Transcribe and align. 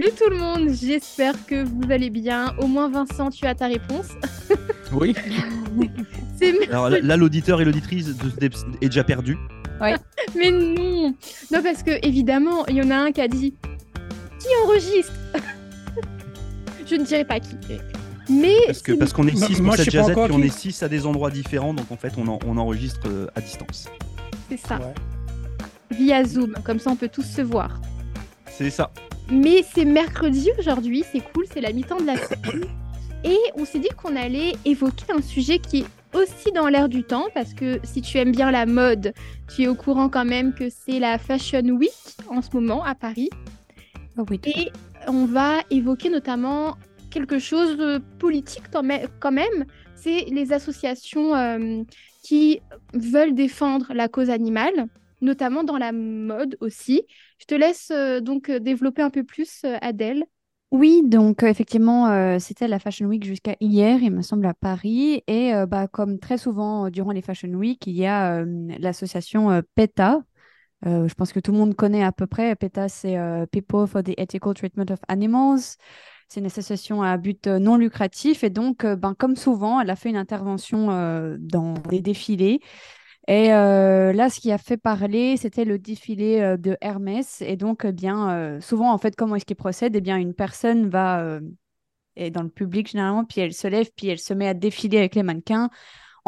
Salut 0.00 0.12
tout 0.16 0.30
le 0.30 0.36
monde, 0.36 0.68
j'espère 0.80 1.34
que 1.44 1.64
vous 1.64 1.90
allez 1.90 2.08
bien. 2.08 2.54
Au 2.58 2.68
moins 2.68 2.88
Vincent, 2.88 3.30
tu 3.30 3.44
as 3.46 3.56
ta 3.56 3.66
réponse. 3.66 4.06
Oui. 4.92 5.12
Alors 6.70 6.88
là, 6.88 7.16
l'auditeur 7.16 7.60
et 7.60 7.64
l'auditrice 7.64 8.14
est 8.80 8.86
déjà 8.88 9.02
perdu. 9.02 9.36
Ouais. 9.80 9.96
Mais 10.36 10.52
non, 10.52 11.12
non 11.50 11.62
parce 11.64 11.82
que 11.82 11.98
évidemment, 12.06 12.64
il 12.68 12.76
y 12.76 12.82
en 12.82 12.92
a 12.92 12.96
un 12.96 13.10
qui 13.10 13.20
a 13.20 13.26
dit 13.26 13.54
qui 14.38 14.46
enregistre? 14.64 15.12
je 16.86 16.94
ne 16.94 17.04
dirai 17.04 17.24
pas 17.24 17.40
qui. 17.40 17.56
Mais 18.30 18.54
parce 18.66 18.82
que 18.82 18.92
parce 18.92 19.12
qu'on 19.12 19.26
est 19.26 19.34
6 19.34 19.60
pour 19.60 19.74
cette 19.74 19.90
jazette, 19.90 20.14
puis 20.14 20.32
on 20.32 20.42
est 20.42 20.56
6 20.56 20.80
à 20.84 20.88
des 20.88 21.06
endroits 21.06 21.32
différents, 21.32 21.74
donc 21.74 21.90
en 21.90 21.96
fait 21.96 22.12
on, 22.16 22.38
on 22.46 22.56
enregistre 22.56 23.08
euh, 23.08 23.26
à 23.34 23.40
distance. 23.40 23.88
C'est 24.48 24.60
ça. 24.60 24.78
Via 25.90 26.22
Zoom, 26.24 26.54
comme 26.62 26.78
ça 26.78 26.90
on 26.90 26.96
peut 26.96 27.08
tous 27.08 27.26
se 27.26 27.42
voir. 27.42 27.80
C'est 28.46 28.70
ça. 28.70 28.92
Mais 29.30 29.62
c'est 29.74 29.84
mercredi 29.84 30.50
aujourd'hui, 30.58 31.04
c'est 31.10 31.20
cool, 31.32 31.44
c'est 31.52 31.60
la 31.60 31.72
mi-temps 31.72 32.00
de 32.00 32.06
la 32.06 32.16
semaine. 32.16 32.64
Et 33.24 33.36
on 33.56 33.64
s'est 33.64 33.78
dit 33.78 33.88
qu'on 33.96 34.16
allait 34.16 34.52
évoquer 34.64 35.12
un 35.12 35.20
sujet 35.20 35.58
qui 35.58 35.80
est 35.80 36.16
aussi 36.16 36.52
dans 36.52 36.68
l'air 36.68 36.88
du 36.88 37.02
temps, 37.02 37.26
parce 37.34 37.52
que 37.52 37.80
si 37.82 38.00
tu 38.00 38.16
aimes 38.18 38.32
bien 38.32 38.50
la 38.50 38.64
mode, 38.64 39.12
tu 39.54 39.64
es 39.64 39.68
au 39.68 39.74
courant 39.74 40.08
quand 40.08 40.24
même 40.24 40.54
que 40.54 40.68
c'est 40.70 40.98
la 40.98 41.18
Fashion 41.18 41.66
Week 41.70 41.90
en 42.30 42.40
ce 42.40 42.48
moment 42.54 42.84
à 42.84 42.94
Paris. 42.94 43.28
Oh 44.16 44.24
oui, 44.30 44.40
Et 44.46 44.70
on 45.06 45.26
va 45.26 45.58
évoquer 45.70 46.10
notamment 46.10 46.76
quelque 47.10 47.38
chose 47.38 47.76
de 47.76 47.98
politique 48.18 48.64
quand 48.70 49.32
même, 49.32 49.64
c'est 49.94 50.26
les 50.30 50.52
associations 50.52 51.34
euh, 51.34 51.82
qui 52.22 52.60
veulent 52.94 53.34
défendre 53.34 53.92
la 53.94 54.08
cause 54.08 54.30
animale, 54.30 54.86
notamment 55.20 55.64
dans 55.64 55.78
la 55.78 55.92
mode 55.92 56.56
aussi. 56.60 57.02
Je 57.38 57.46
te 57.46 57.54
laisse 57.54 57.90
euh, 57.90 58.20
donc 58.20 58.50
développer 58.50 59.02
un 59.02 59.10
peu 59.10 59.24
plus, 59.24 59.62
euh, 59.64 59.76
Adèle. 59.80 60.24
Oui, 60.70 61.02
donc 61.02 61.44
effectivement, 61.44 62.38
c'était 62.38 62.68
la 62.68 62.78
Fashion 62.78 63.06
Week 63.06 63.24
jusqu'à 63.24 63.56
hier, 63.58 64.02
il 64.02 64.10
me 64.10 64.20
semble, 64.20 64.44
à 64.44 64.52
Paris. 64.52 65.22
Et 65.26 65.50
bah, 65.66 65.88
comme 65.88 66.18
très 66.18 66.36
souvent 66.36 66.90
durant 66.90 67.12
les 67.12 67.22
Fashion 67.22 67.48
Week, 67.54 67.86
il 67.86 67.94
y 67.94 68.04
a 68.04 68.44
l'association 68.78 69.62
PETA. 69.76 70.22
je 70.84 71.14
pense 71.14 71.32
que 71.32 71.40
tout 71.40 71.52
le 71.52 71.56
monde 71.56 71.74
connaît 71.74 72.04
à 72.04 72.12
peu 72.12 72.26
près. 72.26 72.54
PETA, 72.54 72.90
c'est 72.90 73.16
People 73.50 73.86
for 73.86 74.02
the 74.02 74.12
Ethical 74.18 74.52
Treatment 74.52 74.90
of 74.90 74.98
Animals. 75.08 75.78
C'est 76.28 76.40
une 76.40 76.46
association 76.46 77.02
à 77.02 77.16
but 77.16 77.46
non 77.46 77.78
lucratif. 77.78 78.44
Et 78.44 78.50
donc, 78.50 78.84
ben, 78.84 79.14
comme 79.14 79.36
souvent, 79.36 79.80
elle 79.80 79.88
a 79.88 79.96
fait 79.96 80.10
une 80.10 80.18
intervention 80.18 80.88
dans 81.38 81.72
des 81.88 82.02
défilés. 82.02 82.60
Et 83.28 83.48
là, 83.48 84.30
ce 84.30 84.40
qui 84.40 84.50
a 84.50 84.58
fait 84.58 84.78
parler, 84.78 85.36
c'était 85.36 85.64
le 85.64 85.78
défilé 85.78 86.56
de 86.58 86.76
Hermès. 86.80 87.42
Et 87.42 87.56
donc, 87.56 87.84
eh 87.84 87.92
bien, 87.92 88.58
souvent, 88.60 88.90
en 88.92 88.98
fait, 88.98 89.14
comment 89.14 89.36
est-ce 89.36 89.44
qu'il 89.44 89.54
procède? 89.56 89.94
Eh 89.94 90.00
bien, 90.00 90.16
une 90.16 90.34
personne 90.34 90.88
va 90.88 91.38
est 92.18 92.30
dans 92.30 92.42
le 92.42 92.48
public 92.48 92.90
généralement, 92.90 93.24
puis 93.24 93.40
elle 93.40 93.54
se 93.54 93.68
lève, 93.68 93.90
puis 93.96 94.08
elle 94.08 94.18
se 94.18 94.34
met 94.34 94.48
à 94.48 94.54
défiler 94.54 94.98
avec 94.98 95.14
les 95.14 95.22
mannequins 95.22 95.70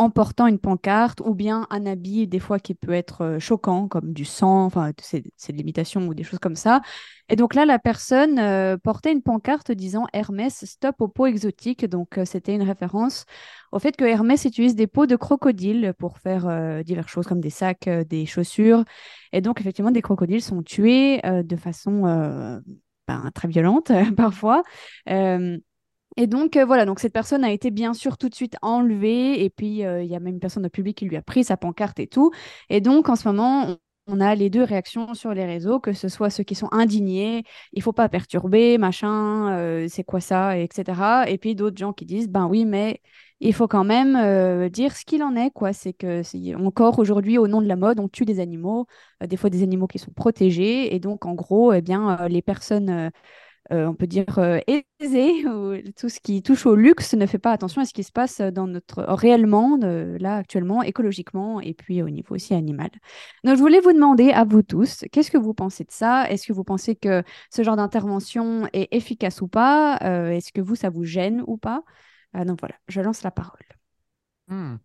en 0.01 0.09
portant 0.09 0.47
une 0.47 0.59
pancarte 0.59 1.21
ou 1.21 1.35
bien 1.35 1.67
un 1.69 1.85
habit, 1.85 2.27
des 2.27 2.39
fois 2.39 2.59
qui 2.59 2.75
peut 2.75 2.95
être 2.95 3.21
euh, 3.23 3.39
choquant, 3.39 3.87
comme 3.87 4.15
du 4.15 4.25
sang, 4.25 4.65
enfin, 4.65 4.93
c'est 5.03 5.21
de 5.23 5.57
l'imitation 5.59 6.07
ou 6.07 6.15
des 6.15 6.23
choses 6.23 6.39
comme 6.39 6.57
ça. 6.57 6.81
Et 7.29 7.37
donc 7.37 7.53
là, 7.53 7.67
la 7.67 7.79
personne 7.79 8.39
euh, 8.39 8.79
portait 8.79 9.13
une 9.13 9.21
pancarte 9.21 9.71
disant 9.73 10.07
Hermès, 10.15 10.65
stop 10.65 11.03
aux 11.03 11.09
peaux 11.09 11.27
exotiques. 11.27 11.85
Donc, 11.85 12.17
euh, 12.17 12.25
c'était 12.25 12.55
une 12.55 12.63
référence 12.63 13.27
au 13.73 13.79
fait 13.79 13.95
que 13.95 14.07
Hermès 14.07 14.43
utilise 14.47 14.75
des 14.75 14.87
peaux 14.87 15.05
de 15.05 15.17
crocodile 15.17 15.93
pour 15.99 16.17
faire 16.17 16.83
diverses 16.83 17.09
choses 17.13 17.27
comme 17.27 17.43
des 17.43 17.51
sacs, 17.51 17.89
des 17.89 18.25
chaussures. 18.25 18.85
Et 19.33 19.43
donc, 19.43 19.61
effectivement, 19.61 19.91
des 19.91 20.03
crocodiles 20.03 20.43
sont 20.43 20.63
tués 20.63 21.21
de 21.23 21.57
façon 21.57 22.03
ben, 23.07 23.31
très 23.35 23.49
violente 23.49 23.93
parfois. 24.17 24.63
Et 26.17 26.27
donc, 26.27 26.57
euh, 26.57 26.65
voilà, 26.65 26.87
donc 26.87 26.99
cette 27.01 27.13
personne 27.13 27.45
a 27.45 27.53
été 27.53 27.71
bien 27.71 27.95
sûr 27.95 28.19
tout 28.19 28.29
de 28.29 28.35
suite 28.35 28.57
enlevée. 28.63 29.43
Et 29.45 29.51
puis, 29.51 29.85
euh, 29.85 30.03
il 30.03 30.11
y 30.11 30.17
a 30.17 30.21
même 30.21 30.35
une 30.35 30.41
personne 30.41 30.67
au 30.67 30.69
public 30.71 30.99
qui 30.99 31.07
lui 31.07 31.17
a 31.17 31.23
pris 31.23 31.45
sa 31.45 31.57
pancarte 31.57 32.01
et 32.01 32.07
tout. 32.07 32.31
Et 32.69 32.81
donc, 32.81 33.09
en 33.09 33.17
ce 33.17 33.29
moment, 33.29 33.77
on, 34.07 34.21
a 34.21 34.35
les 34.35 34.51
deux 34.51 34.65
réactions 34.65 35.15
sur 35.15 35.35
les 35.35 35.45
réseaux, 35.45 35.79
que 35.79 35.93
ce 35.93 36.09
soit 36.09 36.31
ceux 36.31 36.43
qui 36.43 36.57
sont 36.57 36.69
indignés, 36.73 37.45
il 37.73 37.81
faut 37.83 37.93
pas 37.93 38.09
perturber, 38.09 38.77
machin, 38.77 39.53
euh, 39.57 39.87
c'est 39.89 40.03
quoi 40.03 40.21
ça, 40.21 40.59
etc. 40.59 41.29
Et 41.29 41.39
puis 41.39 41.55
d'autres 41.55 41.77
gens 41.77 41.93
qui 41.93 42.07
disent, 42.07 42.29
ben 42.29 42.49
oui, 42.49 42.65
mais 42.65 43.01
il 43.39 43.55
faut 43.55 43.69
quand 43.69 43.85
même 43.85 44.69
dire 44.69 44.97
ce 44.97 45.05
qu'il 45.05 45.23
en 45.23 45.37
est, 45.37 45.51
quoi. 45.51 45.73
C'est 45.73 45.93
que 45.93 46.23
encore 46.57 46.99
aujourd'hui, 46.99 47.39
au 47.39 47.47
nom 47.47 47.63
de 47.63 47.69
la 47.69 47.77
mode, 47.77 48.01
on 48.01 48.09
tue 48.09 48.25
des 48.25 48.41
animaux, 48.41 48.87
des 49.25 49.37
fois 49.37 49.49
des 49.49 49.63
animaux 49.63 49.87
qui 49.87 49.99
sont 49.99 50.13
protégés. 50.13 50.95
Et 50.95 50.99
donc, 50.99 51.25
en 51.25 51.35
gros, 51.35 51.73
eh 51.73 51.81
bien, 51.81 52.27
les 52.29 52.43
personnes 52.43 53.11
euh, 53.73 53.87
on 53.87 53.95
peut 53.95 54.07
dire, 54.07 54.39
euh, 54.39 54.59
aisé, 54.99 55.47
ou 55.47 55.77
tout 55.99 56.09
ce 56.09 56.21
qui 56.21 56.43
touche 56.43 56.67
au 56.67 56.75
luxe 56.75 57.15
ne 57.15 57.27
fait 57.27 57.39
pas 57.39 57.53
attention 57.53 57.83
à 57.83 57.85
ce 57.85 57.93
qui 57.93 58.03
se 58.03 58.13
passe 58.13 58.41
dans 58.41 58.67
notre 58.67 59.03
réellement, 59.03 59.79
là 59.81 60.37
actuellement, 60.37 60.83
écologiquement, 60.83 61.61
et 61.61 61.75
puis 61.75 62.03
au 62.03 62.11
niveau 62.11 62.35
aussi 62.35 62.55
animal. 62.55 62.91
Donc 63.45 63.57
je 63.57 63.61
voulais 63.61 63.81
vous 63.81 63.93
demander 63.93 64.31
à 64.31 64.45
vous 64.45 64.63
tous, 64.63 65.05
qu'est-ce 65.13 65.31
que 65.31 65.39
vous 65.39 65.55
pensez 65.55 65.85
de 65.85 65.93
ça? 65.93 66.31
Est-ce 66.31 66.47
que 66.47 66.53
vous 66.53 66.65
pensez 66.65 66.97
que 66.97 67.23
ce 67.51 67.63
genre 67.63 67.77
d'intervention 67.77 68.69
est 68.73 68.89
efficace 68.95 69.41
ou 69.41 69.49
pas? 69.49 69.99
Euh, 70.03 70.31
Est-ce 70.31 70.53
que 70.53 70.61
vous, 70.61 70.75
ça 70.75 70.91
vous 70.91 71.05
gêne 71.05 71.43
ou 71.47 71.57
pas? 71.57 71.83
Donc 72.35 72.61
voilà, 72.61 72.77
je 72.89 73.01
lance 73.01 73.23
la 73.23 73.31
parole. 73.31 73.67
Hmm. 74.49 74.77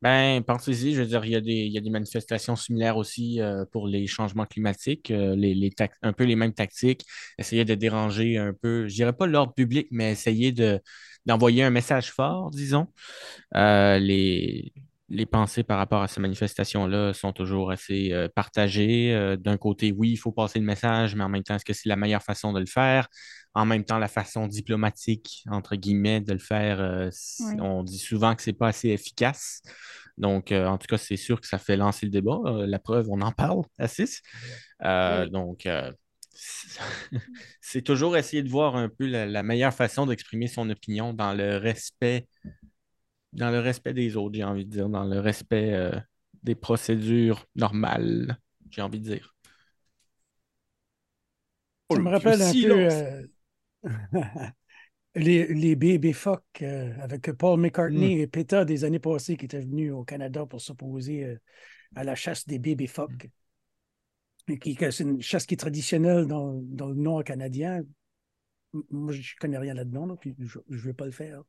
Ben, 0.00 0.42
pensez-y, 0.44 0.94
je 0.94 1.00
veux 1.02 1.06
dire, 1.08 1.24
il 1.24 1.32
y 1.32 1.34
a 1.34 1.40
des, 1.40 1.52
il 1.52 1.72
y 1.72 1.78
a 1.78 1.80
des 1.80 1.90
manifestations 1.90 2.54
similaires 2.54 2.96
aussi 2.96 3.40
euh, 3.40 3.64
pour 3.72 3.88
les 3.88 4.06
changements 4.06 4.46
climatiques, 4.46 5.10
euh, 5.10 5.34
les, 5.34 5.54
les 5.54 5.70
un 6.02 6.12
peu 6.12 6.22
les 6.22 6.36
mêmes 6.36 6.52
tactiques, 6.54 7.04
essayer 7.36 7.64
de 7.64 7.74
déranger 7.74 8.36
un 8.38 8.52
peu, 8.52 8.86
je 8.86 8.94
dirais 8.94 9.12
pas 9.12 9.26
l'ordre 9.26 9.54
public, 9.54 9.88
mais 9.90 10.12
essayer 10.12 10.52
de, 10.52 10.80
d'envoyer 11.26 11.64
un 11.64 11.70
message 11.70 12.12
fort, 12.12 12.50
disons. 12.52 12.86
Euh, 13.56 13.98
les, 13.98 14.72
les 15.08 15.26
pensées 15.26 15.64
par 15.64 15.78
rapport 15.78 16.02
à 16.02 16.08
ces 16.08 16.20
manifestations-là 16.20 17.14
sont 17.14 17.32
toujours 17.32 17.70
assez 17.72 18.12
partagées. 18.34 19.36
D'un 19.40 19.56
côté, 19.56 19.92
oui, 19.92 20.10
il 20.12 20.16
faut 20.16 20.32
passer 20.32 20.58
le 20.60 20.64
message, 20.66 21.14
mais 21.16 21.24
en 21.24 21.28
même 21.30 21.42
temps, 21.44 21.56
est-ce 21.56 21.64
que 21.64 21.72
c'est 21.72 21.88
la 21.88 21.96
meilleure 21.96 22.22
façon 22.22 22.52
de 22.52 22.60
le 22.60 22.66
faire? 22.66 23.08
En 23.54 23.66
même 23.66 23.84
temps, 23.84 23.98
la 23.98 24.08
façon 24.08 24.46
diplomatique, 24.46 25.42
entre 25.50 25.74
guillemets, 25.74 26.20
de 26.20 26.32
le 26.32 26.38
faire, 26.38 27.10
on 27.58 27.82
dit 27.82 27.98
souvent 27.98 28.34
que 28.34 28.42
c'est 28.42 28.52
pas 28.52 28.68
assez 28.68 28.88
efficace. 28.90 29.62
Donc, 30.16 30.52
en 30.52 30.78
tout 30.78 30.86
cas, 30.86 30.98
c'est 30.98 31.16
sûr 31.16 31.40
que 31.40 31.46
ça 31.46 31.58
fait 31.58 31.76
lancer 31.76 32.06
le 32.06 32.12
débat. 32.12 32.38
la 32.44 32.78
preuve, 32.78 33.08
on 33.10 33.20
en 33.20 33.32
parle 33.32 33.62
assez. 33.78 34.06
Donc, 34.80 35.66
c'est 37.60 37.82
toujours 37.82 38.16
essayer 38.16 38.42
de 38.42 38.48
voir 38.48 38.76
un 38.76 38.88
peu 38.88 39.06
la 39.06 39.42
meilleure 39.42 39.74
façon 39.74 40.06
d'exprimer 40.06 40.46
son 40.46 40.70
opinion 40.70 41.12
dans 41.12 41.32
le 41.32 41.56
respect 41.56 42.28
dans 43.32 43.50
le 43.50 43.60
respect 43.60 43.94
des 43.94 44.16
autres, 44.16 44.34
j'ai 44.34 44.44
envie 44.44 44.64
de 44.64 44.70
dire, 44.70 44.88
dans 44.88 45.04
le 45.04 45.20
respect 45.20 45.72
euh, 45.74 45.92
des 46.42 46.54
procédures 46.54 47.46
normales, 47.54 48.38
j'ai 48.70 48.82
envie 48.82 49.00
de 49.00 49.04
dire. 49.10 49.34
Ça 51.90 51.98
me 51.98 52.10
rappelle 52.10 52.42
un 52.42 52.52
peu 52.52 52.72
euh, 52.72 53.26
les, 55.14 55.46
les 55.46 55.76
bébés 55.76 56.12
phoques 56.12 56.62
euh, 56.62 56.92
avec 57.00 57.32
Paul 57.32 57.60
McCartney 57.60 58.16
mm. 58.16 58.20
et 58.20 58.26
PETA 58.26 58.64
des 58.64 58.84
années 58.84 58.98
passées 58.98 59.36
qui 59.36 59.44
étaient 59.44 59.60
venus 59.60 59.92
au 59.92 60.04
Canada 60.04 60.46
pour 60.46 60.60
s'opposer 60.60 61.38
à 61.94 62.04
la 62.04 62.14
chasse 62.14 62.46
des 62.46 62.58
bébés 62.58 62.86
phoques. 62.86 63.28
Qui, 64.60 64.78
c'est 64.80 65.00
une 65.00 65.20
chasse 65.20 65.44
qui 65.44 65.54
est 65.54 65.58
traditionnelle 65.58 66.26
dans, 66.26 66.52
le 66.52 66.94
nord 66.94 67.22
canadien. 67.22 67.82
Moi, 68.90 69.12
je 69.12 69.18
ne 69.18 69.38
connais 69.40 69.58
rien 69.58 69.74
là-dedans, 69.74 70.16
puis 70.16 70.34
je 70.38 70.58
ne 70.68 70.76
veux 70.76 70.94
pas 70.94 71.04
le 71.04 71.12
faire. 71.12 71.42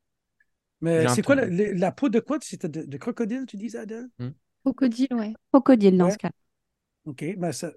Mais 0.80 1.08
c'est 1.08 1.22
quoi 1.22 1.34
la, 1.34 1.92
peau 1.92 2.08
de 2.08 2.20
quoi? 2.20 2.38
C'était 2.40 2.68
de, 2.68 2.96
crocodile, 2.96 3.44
tu 3.46 3.56
disais, 3.56 3.78
Adèle? 3.78 4.08
Hmm. 4.18 4.30
Crocodile, 4.64 5.14
ouais. 5.14 5.32
Crocodile 5.52 5.96
dans 5.96 6.10
ce 6.10 6.18
cas. 6.18 6.30
OK. 7.04 7.24
Ben 7.38 7.52
ça... 7.52 7.72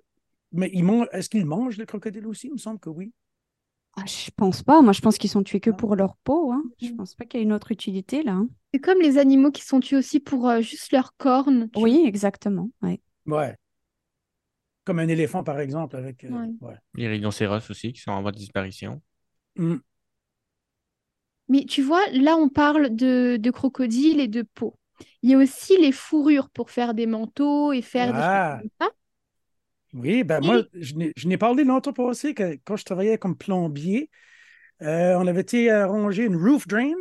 Mais 0.52 0.72
est-ce 1.14 1.30
qu'ils 1.30 1.46
mangent 1.46 1.78
le 1.78 1.86
crocodile 1.86 2.28
aussi? 2.28 2.48
Il 2.48 2.54
me 2.54 2.58
semble 2.58 2.80
que 2.80 2.90
oui. 2.90 3.12
Ah, 3.96 4.06
je 4.06 4.32
pense 4.36 4.64
pas. 4.64 4.82
Moi, 4.82 4.94
je 4.94 5.02
pense 5.02 5.18
qu'ils 5.18 5.30
sont 5.30 5.44
tués 5.44 5.60
que 5.60 5.70
pour 5.70 5.96
leur 5.96 6.16
peau. 6.24 6.52
Hein. 6.52 6.64
Je 6.82 6.90
hmm. 6.90 6.98
pense 6.98 7.16
pas 7.16 7.26
qu'il 7.26 7.40
y 7.40 7.44
ait 7.44 7.46
une 7.46 7.54
autre 7.54 7.72
utilité 7.72 8.24
là. 8.24 8.34
Hein. 8.34 8.48
C'est 8.74 8.80
comme 8.80 9.00
les 9.00 9.18
animaux 9.18 9.52
qui 9.52 9.64
sont 9.64 9.80
tués 9.80 9.98
aussi 9.98 10.20
pour 10.20 10.50
euh, 10.50 10.62
juste 10.62 10.92
leurs 10.92 11.16
cornes. 11.16 11.70
Oui, 11.76 12.04
exactement. 12.06 12.70
Ouais. 12.82 13.00
ouais. 13.28 13.56
Comme 14.86 15.00
un 15.00 15.08
éléphant, 15.08 15.44
par 15.44 15.60
exemple, 15.60 15.96
avec. 15.96 16.24
Euh, 16.24 16.48
les 16.96 17.08
rhinocéros 17.08 17.70
aussi, 17.70 17.94
qui 17.94 18.02
sont 18.02 18.12
en 18.12 18.22
voie 18.22 18.32
de 18.32 18.38
disparition. 18.38 19.02
Hmm. 19.56 19.78
Mais 21.48 21.66
tu 21.66 21.84
vois, 21.84 22.02
là, 22.14 22.36
on 22.36 22.50
parle 22.50 22.96
de, 22.96 23.38
de 23.40 23.52
crocodile 23.52 24.20
et 24.20 24.28
de 24.28 24.42
peau. 24.42 24.78
Il 25.22 25.30
y 25.30 25.34
a 25.36 25.38
aussi 25.38 25.78
les 25.80 25.92
fourrures 25.92 26.50
pour 26.50 26.70
faire 26.70 26.94
des 26.94 27.06
manteaux 27.06 27.74
et 27.74 27.82
faire 27.82 28.08
des 28.08 28.14
choses 28.14 28.24
ah. 28.24 28.58
comme 28.62 28.70
ça. 28.82 28.94
Oui, 29.94 30.24
ben 30.24 30.44
moi, 30.44 30.64
je 30.74 31.28
n'ai 31.28 31.38
parlé 31.38 31.64
longtemps 31.64 31.94
passé 31.94 32.34
que 32.34 32.58
quand 32.64 32.76
je 32.76 32.86
travaillais 32.86 33.18
comme 33.18 33.38
plombier, 33.38 34.10
euh, 34.82 35.16
on 35.18 35.28
avait 35.28 35.42
été 35.42 35.70
arranger 35.70 36.26
une 36.26 36.36
roof 36.36 36.68
drain 36.68 36.92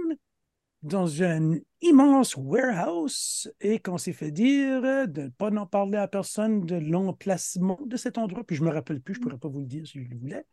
dans 0.83 1.23
un 1.23 1.59
immense 1.81 2.37
warehouse 2.37 3.51
et 3.61 3.79
qu'on 3.79 3.99
s'est 3.99 4.13
fait 4.13 4.31
dire 4.31 4.83
de 5.09 5.23
ne 5.23 5.29
pas 5.29 5.51
en 5.51 5.67
parler 5.67 5.97
à 5.97 6.09
personne 6.09 6.67
de 6.67 6.77
l'emplacement 6.77 7.79
de 7.87 7.97
cet 7.97 8.19
endroit. 8.19 8.45
Puis 8.45 8.57
je 8.57 8.63
ne 8.63 8.69
me 8.69 8.75
rappelle 8.75 9.01
plus, 9.01 9.15
je 9.15 9.21
ne 9.21 9.23
pourrais 9.23 9.39
pas 9.39 9.49
vous 9.49 9.61
le 9.61 9.67
dire 9.67 9.87
si 9.87 10.03
je 10.03 10.09
le 10.09 10.19
voulais. 10.19 10.45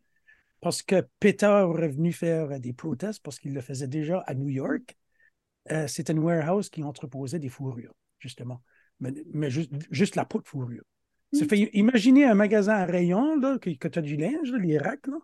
parce 0.60 0.82
que 0.82 1.06
PETA 1.20 1.66
aurait 1.66 1.88
venu 1.88 2.12
faire 2.12 2.60
des 2.60 2.72
protestes 2.72 3.22
parce 3.22 3.38
qu'il 3.38 3.54
le 3.54 3.60
faisait 3.60 3.88
déjà 3.88 4.20
à 4.26 4.34
New 4.34 4.48
York. 4.48 4.96
Euh, 5.70 5.86
c'était 5.86 6.12
une 6.12 6.20
warehouse 6.20 6.70
qui 6.70 6.82
entreposait 6.82 7.38
des 7.38 7.48
fourrures, 7.48 7.94
justement. 8.18 8.62
Mais, 9.00 9.50
juste, 9.50 10.16
la 10.16 10.24
peau 10.24 10.40
de 10.40 10.46
fourrure. 10.46 10.84
Ça 11.32 11.46
fait 11.46 11.70
imaginer 11.74 12.24
un 12.24 12.34
magasin 12.34 12.74
à 12.74 12.84
rayon, 12.84 13.38
là, 13.38 13.58
que, 13.58 13.70
tu 13.70 13.98
as 13.98 14.02
du 14.02 14.16
linge, 14.16 14.52
les 14.52 14.78
racks, 14.78 15.06
là. 15.06 15.18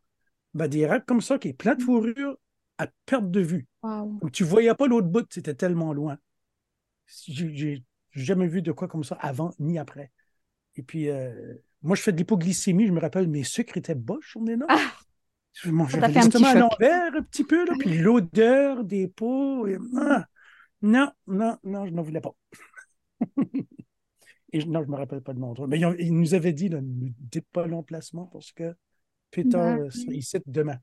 Ben, 0.54 0.68
des 0.68 0.86
racks 0.86 1.04
comme 1.04 1.20
ça 1.20 1.38
qui 1.38 1.48
est 1.48 1.52
plein 1.52 1.74
de 1.74 1.82
mm. 1.82 1.84
fourrure 1.84 2.38
à 2.78 2.86
perte 3.04 3.30
de 3.30 3.40
vue. 3.40 3.66
tu 4.32 4.44
ne 4.44 4.48
voyais 4.48 4.74
pas 4.74 4.86
l'autre 4.86 5.08
bout, 5.08 5.26
c'était 5.30 5.54
tellement 5.54 5.92
loin. 5.92 6.18
J'ai 7.06 7.82
jamais 8.12 8.46
vu 8.46 8.62
de 8.62 8.72
quoi 8.72 8.88
comme 8.88 9.04
ça 9.04 9.16
avant 9.20 9.52
ni 9.58 9.78
après. 9.78 10.12
Et 10.76 10.82
puis, 10.82 11.08
euh, 11.08 11.54
moi, 11.82 11.96
je 11.96 12.02
fais 12.02 12.12
de 12.12 12.18
l'hypoglycémie, 12.18 12.86
je 12.86 12.92
me 12.92 13.00
rappelle, 13.00 13.28
mes 13.28 13.44
sucres 13.44 13.76
étaient 13.76 13.94
bas 13.94 14.16
on 14.34 14.46
est 14.46 14.56
là. 14.56 14.66
Je 15.52 15.70
mangeais 15.70 16.00
justement 16.12 16.48
à 16.48 16.54
l'envers 16.54 17.14
un 17.14 17.22
petit 17.22 17.44
peu, 17.44 17.64
là, 17.64 17.72
puis 17.78 17.96
l'odeur 17.98 18.84
des 18.84 19.08
peaux. 19.08 19.66
Ah, 19.96 20.26
non, 20.82 21.10
non, 21.26 21.56
non, 21.64 21.86
je 21.86 21.92
n'en 21.92 22.02
voulais 22.02 22.20
pas. 22.20 22.34
et 24.52 24.64
non, 24.64 24.82
je 24.82 24.86
ne 24.86 24.92
me 24.92 24.96
rappelle 24.96 25.22
pas 25.22 25.32
de 25.32 25.38
mon 25.38 25.54
nom. 25.54 25.66
Mais 25.66 25.80
il, 25.98 26.14
nous 26.14 26.34
avait 26.34 26.52
dit, 26.52 26.70
ne 26.70 26.80
dites 26.80 27.48
pas 27.52 27.66
l'emplacement 27.66 28.26
parce 28.26 28.52
que 28.52 28.74
Peter 29.30 29.50
bah, 29.50 29.90
sera 29.90 30.12
ici 30.12 30.38
demain. 30.46 30.78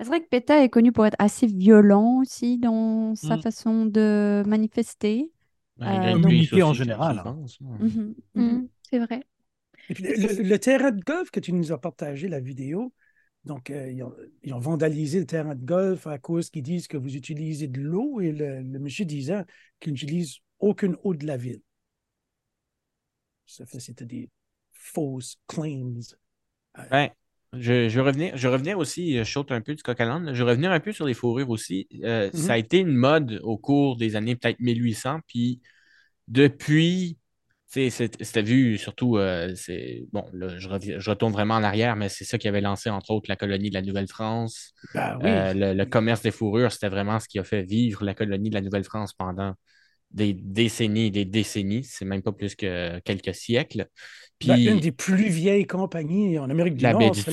C'est 0.00 0.06
vrai 0.08 0.20
que 0.20 0.28
PETA 0.28 0.64
est 0.64 0.68
connu 0.68 0.90
pour 0.90 1.06
être 1.06 1.16
assez 1.18 1.46
violent 1.46 2.18
aussi 2.20 2.58
dans 2.58 3.14
sa 3.14 3.36
mm. 3.36 3.42
façon 3.42 3.86
de 3.86 4.42
manifester. 4.46 5.30
La 5.76 6.14
euh, 6.14 6.62
en 6.62 6.74
général. 6.74 7.22
Hein. 7.24 7.44
Mhm, 7.60 8.14
mhm, 8.34 8.68
c'est 8.82 8.98
vrai. 8.98 9.22
Et 9.88 9.94
puis, 9.94 10.04
le, 10.04 10.58
terrain 10.58 10.90
de 10.90 11.00
golf 11.02 11.30
que 11.30 11.40
tu 11.40 11.52
nous 11.52 11.72
as 11.72 11.80
partagé, 11.80 12.28
la 12.28 12.40
vidéo, 12.40 12.92
donc 13.44 13.70
euh, 13.70 13.90
ils, 14.42 14.54
ont, 14.54 14.58
vandalisé 14.58 15.18
le 15.18 15.26
terrain 15.26 15.54
de 15.54 15.64
golf 15.64 16.06
à 16.06 16.18
cause 16.18 16.50
qu'ils 16.50 16.62
disent 16.62 16.86
que 16.86 16.96
vous 16.96 17.16
utilisez 17.16 17.68
de 17.68 17.80
l'eau 17.80 18.20
et 18.20 18.32
le, 18.32 18.62
monsieur 18.78 19.04
disait 19.04 19.44
qu'il 19.80 19.92
n'utilise 19.92 20.38
aucune 20.58 20.96
eau 21.02 21.14
de 21.14 21.26
la 21.26 21.36
ville. 21.36 21.60
Ça 23.46 23.66
fait 23.66 23.80
c'était 23.80 24.06
des 24.06 24.30
fausses 24.72 25.36
claims. 25.46 26.00
Euh, 26.78 27.08
je, 27.54 27.88
je, 27.88 28.00
revenir, 28.00 28.36
je 28.36 28.74
aussi, 28.74 29.18
je 29.18 29.24
saute 29.24 29.52
un 29.52 29.60
peu 29.60 29.74
du 29.74 29.82
coq 29.82 30.00
à 30.00 30.04
l'âne, 30.06 30.32
je 30.32 30.42
revenir 30.42 30.72
un 30.72 30.80
peu 30.80 30.92
sur 30.92 31.04
les 31.04 31.14
fourrures 31.14 31.50
aussi. 31.50 31.86
Euh, 32.02 32.30
ça 32.32 32.54
a 32.54 32.56
mhm. 32.56 32.64
été 32.64 32.78
une 32.78 32.94
mode 32.94 33.40
au 33.42 33.58
cours 33.58 33.96
des 33.96 34.16
années 34.16 34.36
peut-être 34.36 34.58
1800, 34.60 35.20
puis 35.26 35.60
depuis, 36.28 37.18
c'était 37.66 38.42
vu 38.42 38.78
surtout, 38.78 39.16
euh, 39.16 39.54
c'est 39.54 40.04
bon, 40.12 40.24
là, 40.32 40.48
je, 40.58 40.68
je, 40.98 41.10
retourne 41.10 41.32
vraiment 41.32 41.54
en 41.54 41.62
arrière, 41.62 41.96
mais 41.96 42.08
c'est 42.08 42.24
ça 42.24 42.38
qui 42.38 42.48
avait 42.48 42.60
lancé 42.60 42.90
entre 42.90 43.10
autres 43.10 43.28
la 43.28 43.36
colonie 43.36 43.70
de 43.70 43.74
la 43.74 43.82
Nouvelle-France. 43.82 44.72
Ben 44.94 45.18
euh, 45.22 45.74
le, 45.74 45.84
commerce 45.84 46.22
des 46.22 46.30
fourrures, 46.30 46.72
c'était 46.72 46.88
vraiment 46.88 47.18
ce 47.18 47.28
qui 47.28 47.38
a 47.38 47.44
fait 47.44 47.62
vivre 47.62 48.04
la 48.04 48.14
colonie 48.14 48.50
de 48.50 48.54
la 48.54 48.60
Nouvelle-France 48.60 49.12
pendant 49.14 49.54
des 50.12 50.32
décennies 50.34 51.10
des 51.10 51.24
décennies, 51.24 51.84
c'est 51.84 52.04
même 52.04 52.22
pas 52.22 52.32
plus 52.32 52.54
que 52.54 52.98
quelques 53.00 53.34
siècles. 53.34 53.88
Ben, 54.46 54.56
une 54.56 54.80
des 54.80 54.92
plus 54.92 55.28
vieilles 55.28 55.66
compagnies 55.66 56.38
en 56.38 56.50
Amérique 56.50 56.74
du 56.74 56.84
Nord, 56.84 57.14
c'est 57.14 57.30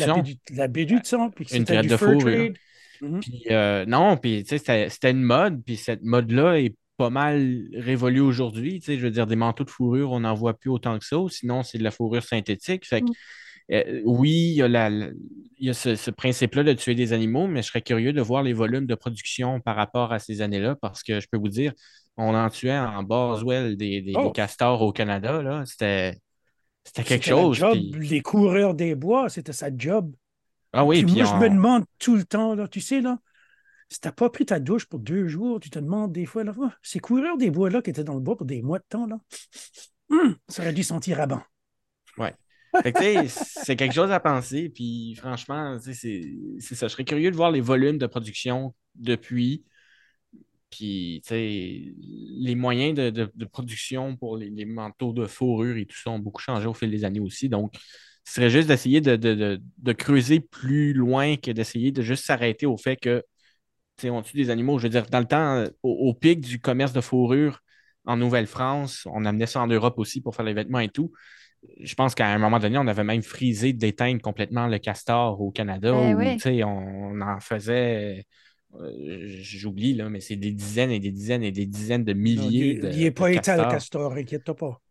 la, 0.52 0.68
baie 0.68 0.86
du 0.86 1.00
Son. 1.04 1.32
Puis 1.32 1.46
une 1.54 1.66
traite 1.66 1.88
de 1.88 1.98
fourrure. 1.98 2.54
Mhm. 3.02 3.20
Puis 3.22 3.44
euh, 3.50 3.86
non, 3.86 4.18
puis 4.18 4.44
c'était 4.46 5.12
une 5.12 5.24
mode, 5.24 5.64
puis 5.66 5.78
cette 5.78 6.04
mode-là 6.04 6.60
est 6.60 6.76
pas 6.98 7.10
mal 7.10 7.64
révolue 7.74 8.20
aujourd'hui. 8.20 8.82
Je 8.86 8.94
veux 8.96 9.12
dire, 9.12 9.26
des 9.26 9.38
manteaux 9.38 9.64
de 9.64 9.70
fourrure, 9.70 10.12
on 10.12 10.20
n'en 10.20 10.34
voit 10.34 10.54
plus 10.54 10.70
autant 10.70 11.00
que 11.00 11.06
ça, 11.06 11.18
sinon 11.30 11.64
c'est 11.64 11.78
de 11.78 11.84
la 11.84 11.92
fourrure 11.92 12.24
synthétique. 12.24 12.86
Fait 12.86 13.02
mhm. 13.02 13.10
Euh, 13.72 14.02
oui, 14.06 14.30
il 14.32 14.56
y 14.56 14.62
a, 14.62 14.68
la, 14.68 14.90
il 14.90 15.68
y 15.68 15.70
a 15.70 15.74
ce, 15.74 15.96
ce 15.96 16.12
principe-là 16.12 16.64
de 16.64 16.74
tuer 16.74 16.96
des 16.96 17.14
animaux, 17.14 17.48
mais 17.48 17.62
je 17.62 17.68
serais 17.68 17.82
curieux 17.82 18.14
de 18.14 18.22
voir 18.22 18.44
les 18.44 18.54
volumes 18.54 18.86
de 18.86 18.96
production 18.96 19.60
par 19.60 19.76
rapport 19.76 20.12
à 20.12 20.20
ces 20.20 20.42
années-là, 20.42 20.76
parce 20.76 21.04
que 21.04 21.20
je 21.20 21.28
peux 21.30 21.38
vous 21.38 21.50
dire, 21.50 21.74
on 22.18 22.36
en 22.36 22.50
tuait 22.50 22.78
en 22.78 23.04
Boswell 23.04 23.78
des, 23.78 24.02
des, 24.02 24.14
oh. 24.16 24.32
castors 24.32 24.82
au 24.82 24.92
Canada. 24.92 25.42
Là. 25.42 25.64
C'était, 25.66 26.18
c'était 26.84 27.04
quelque 27.04 27.26
chose. 27.26 27.64
Les 27.94 28.22
coureurs 28.22 28.74
des 28.74 28.96
bois, 28.96 29.30
c'était 29.30 29.54
sa 29.54 29.70
job. 29.76 30.14
Ah 30.74 30.86
oui, 30.86 31.04
puis, 31.04 31.16
moi, 31.16 31.26
je 31.26 31.36
me 31.36 31.50
demande 31.50 31.86
tout 31.98 32.16
le 32.16 32.24
temps, 32.24 32.54
là, 32.54 32.68
tu 32.68 32.80
sais, 32.80 33.02
là, 33.02 33.18
si 33.90 34.00
t'as 34.00 34.12
pas 34.12 34.30
pris 34.30 34.46
ta 34.46 34.60
douche 34.60 34.86
pour 34.86 35.00
deux 35.00 35.28
jours, 35.28 35.60
tu 35.60 35.72
te 35.72 35.80
demandes 35.80 36.12
des 36.12 36.28
fois, 36.28 36.44
là, 36.44 36.54
oh, 36.60 36.70
ces 36.84 37.00
coureurs 37.00 37.38
des 37.38 37.50
bois-là 37.50 37.82
qui 37.82 37.90
étaient 37.90 38.04
dans 38.04 38.14
le 38.14 38.20
bois 38.20 38.38
pour 38.38 38.46
des 38.46 38.62
mois 38.62 38.78
de 38.78 38.86
temps, 38.88 39.08
là, 39.08 39.18
hum, 40.10 40.36
ça 40.48 40.62
aurait 40.62 40.74
dû 40.74 40.84
sentir 40.84 41.20
à 41.20 41.26
bon. 41.26 41.40
Ouais. 42.18 42.36
C'est 43.28 43.76
quelque 43.76 43.94
chose 43.94 44.12
à 44.12 44.20
penser. 44.20 44.70
Puis 44.70 45.16
franchement, 45.16 45.78
c'est 45.80 45.96
ça. 46.62 46.88
Je 46.88 46.92
serais 46.92 47.06
curieux 47.06 47.32
de 47.32 47.36
voir 47.36 47.52
les 47.52 47.62
volumes 47.62 47.98
de 47.98 48.08
production 48.08 48.74
depuis. 48.96 49.64
Puis, 50.70 51.22
les 51.32 52.56
moyens 52.56 52.94
de, 52.96 53.46
production 53.46 54.16
pour 54.16 54.38
les, 54.38 54.66
manteaux 54.66 55.14
de 55.14 55.26
fourrure 55.26 55.78
et 55.78 55.86
tout 55.86 55.98
ça 55.98 56.12
ont 56.12 56.20
beaucoup 56.20 56.42
changé 56.42 56.68
au 56.68 56.74
fil 56.74 56.92
des 56.92 57.06
années 57.06 57.20
aussi. 57.20 57.50
Donc, 57.50 57.74
ce 58.24 58.36
serait 58.36 58.50
juste 58.50 58.68
d'essayer 58.68 59.02
de, 59.02 59.94
creuser 59.94 60.40
plus 60.40 60.94
loin 60.94 61.38
que 61.38 61.52
d'essayer 61.52 61.92
de 61.92 62.02
juste 62.02 62.26
s'arrêter 62.26 62.66
au 62.66 62.78
fait 62.78 62.98
que, 62.98 63.24
on 64.04 64.22
tue 64.22 64.38
des 64.38 64.50
animaux. 64.50 64.78
Je 64.80 64.84
veux 64.84 64.90
dire, 64.90 65.08
dans 65.08 65.20
le 65.20 65.26
temps, 65.26 65.66
au, 65.84 66.14
pic 66.14 66.40
du 66.42 66.60
commerce 66.62 66.94
de 66.94 67.02
fourrure 67.02 67.62
en 68.06 68.16
Nouvelle-France, 68.18 69.08
on 69.12 69.26
amenait 69.26 69.48
ça 69.48 69.62
en 69.62 69.68
Europe 69.68 69.96
aussi 69.98 70.22
pour 70.22 70.36
faire 70.36 70.46
les 70.46 70.54
vêtements 70.54 70.80
et 70.80 70.90
tout. 70.90 71.12
Je 71.82 71.94
pense 71.96 72.16
qu'à 72.16 72.28
un 72.28 72.38
moment 72.38 72.60
donné, 72.60 72.78
on 72.78 72.88
avait 72.88 73.04
même 73.04 73.22
frisé 73.22 73.74
d'éteindre 73.74 74.22
complètement 74.22 74.68
le 74.68 74.78
castor 74.78 75.42
au 75.42 75.52
Canada. 75.52 75.92
Ben 75.92 76.38
on 76.66 77.22
en 77.22 77.40
faisait 77.40 78.26
euh, 78.76 79.26
j'oublie, 79.42 79.94
là, 79.96 80.10
mais 80.10 80.20
c'est 80.20 80.36
des 80.36 80.52
dizaines 80.52 80.92
et 80.92 81.00
des 81.00 81.12
dizaines 81.12 81.44
et 81.44 81.52
des 81.52 81.66
dizaines 81.66 82.04
de 82.04 82.14
milliers 82.14 82.74
il, 82.74 82.82
de. 82.82 82.90
Il 82.92 83.00
n'est 83.00 83.12
pas 83.12 83.32
éteint, 83.32 83.58
le 83.58 83.72
castor, 83.72 84.14
inquiète-toi 84.14 84.56
pas. 84.56 84.82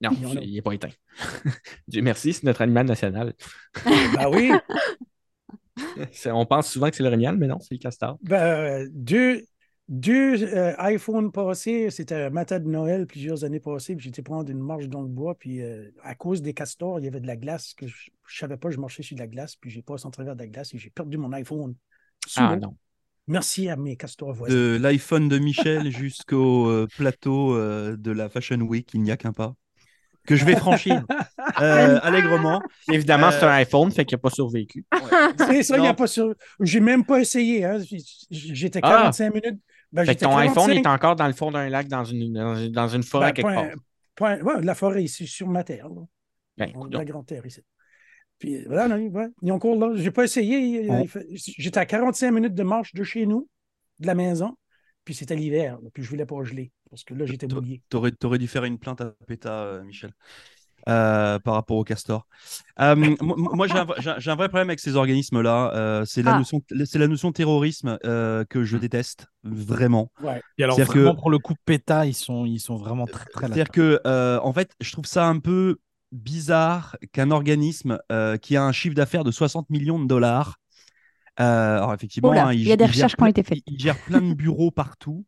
Non, 0.00 0.10
il 0.42 0.52
n'est 0.52 0.62
pas 0.62 0.72
éteint. 0.72 0.90
Dieu 1.88 2.02
merci, 2.02 2.32
c'est 2.32 2.44
notre 2.44 2.62
animal 2.62 2.86
national. 2.86 3.32
ben 3.84 4.28
oui. 4.32 4.50
On 6.26 6.44
pense 6.44 6.72
souvent 6.72 6.90
que 6.90 6.96
c'est 6.96 7.02
le 7.02 7.08
régnal, 7.08 7.36
mais 7.36 7.46
non, 7.46 7.60
c'est 7.60 7.74
le 7.74 7.78
castor. 7.78 8.18
Ben, 8.22 8.88
deux, 8.92 9.44
deux 9.88 10.42
euh, 10.42 10.74
iPhones 10.78 11.30
passés, 11.30 11.90
c'était 11.90 12.14
un 12.14 12.30
matin 12.30 12.58
de 12.58 12.68
Noël 12.68 13.06
plusieurs 13.06 13.44
années 13.44 13.60
passées, 13.60 13.94
puis 13.96 14.04
j'étais 14.04 14.22
prendre 14.22 14.50
une 14.50 14.60
marche 14.60 14.88
dans 14.88 15.02
le 15.02 15.08
bois, 15.08 15.34
puis 15.34 15.62
euh, 15.62 15.90
à 16.02 16.14
cause 16.14 16.40
des 16.40 16.54
castors, 16.54 17.00
il 17.00 17.04
y 17.04 17.08
avait 17.08 17.20
de 17.20 17.26
la 17.26 17.36
glace 17.36 17.74
que 17.74 17.86
je 17.86 18.10
ne 18.10 18.38
savais 18.38 18.56
pas, 18.56 18.70
je 18.70 18.78
marchais 18.78 19.02
sur 19.02 19.14
de 19.14 19.20
la 19.20 19.26
glace, 19.26 19.56
puis 19.56 19.70
j'ai 19.70 19.82
passé 19.82 20.06
en 20.06 20.10
travers 20.10 20.34
de 20.34 20.40
la 20.40 20.48
glace 20.48 20.72
et 20.74 20.78
j'ai 20.78 20.90
perdu 20.90 21.18
mon 21.18 21.32
iPhone. 21.32 21.74
Ah 22.36 22.56
non. 22.56 22.76
Merci 23.26 23.68
à 23.70 23.76
mes 23.76 23.96
castors 23.96 24.34
voisins. 24.34 24.54
De 24.54 24.78
l'iPhone 24.80 25.28
de 25.28 25.38
Michel 25.38 25.90
jusqu'au 25.90 26.68
euh, 26.68 26.86
plateau 26.96 27.56
euh, 27.56 27.96
de 27.96 28.10
la 28.10 28.28
Fashion 28.28 28.60
Week, 28.60 28.90
il 28.92 29.02
n'y 29.02 29.10
a 29.10 29.16
qu'un 29.16 29.32
pas. 29.32 29.54
Que 30.26 30.36
je 30.36 30.44
vais 30.44 30.56
franchir 30.56 31.04
euh, 31.60 31.98
allègrement. 32.02 32.62
Évidemment, 32.90 33.30
c'est 33.30 33.44
un 33.44 33.52
iPhone, 33.52 33.90
fait 33.90 34.04
qu'il 34.04 34.16
n'a 34.16 34.20
pas 34.20 34.30
survécu. 34.30 34.84
C'est 35.38 35.62
ça, 35.62 35.76
il 35.76 35.82
n'a 35.82 35.94
pas 35.94 36.06
sur... 36.06 36.34
J'ai 36.60 36.80
même 36.80 37.04
pas 37.04 37.20
essayé. 37.20 37.64
Hein. 37.64 37.78
J'étais 38.30 38.80
45 38.80 39.24
ah! 39.24 39.30
minutes. 39.34 39.60
Ben, 39.94 40.04
fait 40.04 40.16
que 40.16 40.24
ton 40.24 40.36
iPhone 40.36 40.70
est 40.70 40.86
encore 40.88 41.14
dans 41.14 41.28
le 41.28 41.32
fond 41.32 41.52
d'un 41.52 41.68
lac, 41.68 41.86
dans 41.86 42.04
une, 42.04 42.32
dans 42.72 42.88
une 42.88 43.04
forêt 43.04 43.32
ben, 43.32 43.32
quelque 43.32 43.78
part. 44.20 44.42
ouais, 44.42 44.62
la 44.62 44.74
forêt 44.74 45.04
ici, 45.04 45.26
sur 45.28 45.48
ma 45.48 45.62
terre. 45.62 45.88
Ben, 46.58 46.72
la 46.90 47.04
grande 47.04 47.26
terre 47.26 47.46
ici. 47.46 47.60
Puis 48.40 48.64
voilà, 48.64 48.98
ils 48.98 49.52
ont 49.52 49.58
cours 49.60 49.78
là. 49.78 49.92
Je 49.94 50.02
n'ai 50.02 50.10
pas 50.10 50.24
essayé. 50.24 50.88
J'étais 51.32 51.78
à 51.78 51.86
45 51.86 52.32
minutes 52.32 52.54
de 52.54 52.62
marche 52.64 52.92
de 52.92 53.04
chez 53.04 53.24
nous, 53.24 53.48
de 54.00 54.08
la 54.08 54.16
maison. 54.16 54.56
Puis 55.04 55.14
c'était 55.14 55.36
l'hiver. 55.36 55.78
Puis 55.92 56.02
je 56.02 56.08
ne 56.08 56.10
voulais 56.10 56.26
pas 56.26 56.42
geler. 56.42 56.72
Parce 56.90 57.04
que 57.04 57.14
là, 57.14 57.24
j'étais 57.26 57.46
mouillé. 57.46 57.82
Tu 57.88 57.96
aurais, 57.96 58.38
dû 58.38 58.48
faire 58.48 58.64
une 58.64 58.78
plainte 58.78 59.00
à 59.00 59.14
PETA, 59.26 59.52
euh, 59.52 59.84
Michel. 59.84 60.12
Euh, 60.86 61.38
par 61.38 61.54
rapport 61.54 61.78
au 61.78 61.84
castor. 61.84 62.26
Euh, 62.78 62.94
moi, 63.22 63.66
j'ai 63.66 64.30
un, 64.30 64.34
vrai 64.34 64.48
problème 64.48 64.68
avec 64.68 64.80
ces 64.80 64.96
organismes-là. 64.96 66.02
c'est 66.04 66.22
la, 66.22 66.34
ah. 66.34 66.38
notion, 66.38 66.60
la 66.70 67.08
notion 67.08 67.28
de 67.28 67.34
terrorisme 67.34 67.98
que 68.02 68.64
je 68.64 68.76
déteste 68.76 69.28
vraiment. 69.44 70.10
Ouais. 70.22 70.42
Et 70.58 70.64
alors, 70.64 70.78
vraiment, 70.78 71.14
pour 71.14 71.30
le 71.30 71.38
coup, 71.38 71.54
PETA, 71.64 72.04
ils 72.04 72.14
sont, 72.14 72.44
ils 72.44 72.60
sont 72.60 72.76
vraiment 72.76 73.06
très, 73.06 73.24
très 73.24 73.46
C'est-à-dire 73.46 73.70
que, 73.70 73.98
en 74.04 74.52
fait, 74.52 74.72
je 74.80 74.92
trouve 74.92 75.06
ça 75.06 75.26
un 75.26 75.38
peu 75.38 75.78
bizarre 76.14 76.96
qu'un 77.12 77.30
organisme 77.30 77.98
euh, 78.10 78.36
qui 78.36 78.56
a 78.56 78.62
un 78.62 78.72
chiffre 78.72 78.94
d'affaires 78.94 79.24
de 79.24 79.30
60 79.30 79.68
millions 79.68 79.98
de 79.98 80.06
dollars, 80.06 80.58
euh, 81.40 81.78
alors 81.78 81.92
effectivement, 81.92 82.30
hein, 82.30 82.52
il, 82.52 82.62
y 82.62 82.72
a 82.72 82.76
des 82.76 82.86
recherches 82.86 83.16
qui 83.16 83.22
ont 83.22 83.26
été 83.26 83.42
faites. 83.42 83.58
Ils 83.66 83.78
gèrent 83.78 83.98
plein 83.98 84.20
de 84.20 84.34
bureaux 84.34 84.70
partout. 84.70 85.26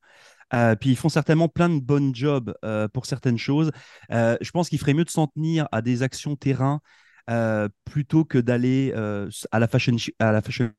Euh, 0.55 0.76
puis 0.76 0.91
ils 0.91 0.97
font 0.97 1.09
certainement 1.09 1.49
plein 1.49 1.69
de 1.69 1.81
bonnes 1.81 2.15
jobs 2.15 2.55
pour 2.93 3.07
certaines 3.07 3.38
choses. 3.38 3.71
je 4.11 4.50
pense 4.50 4.69
qu'il 4.69 4.79
ferait 4.79 4.95
mieux 4.95 5.05
de 5.05 5.11
s'en 5.11 5.26
tenir 5.26 5.69
à 5.73 5.83
des 5.83 6.03
actions 6.03 6.37
terrain 6.37 6.81
plutôt 7.85 8.25
que 8.25 8.38
d'aller 8.38 8.93
à, 9.50 9.59
la 9.59 9.69
fashion, 9.69 9.97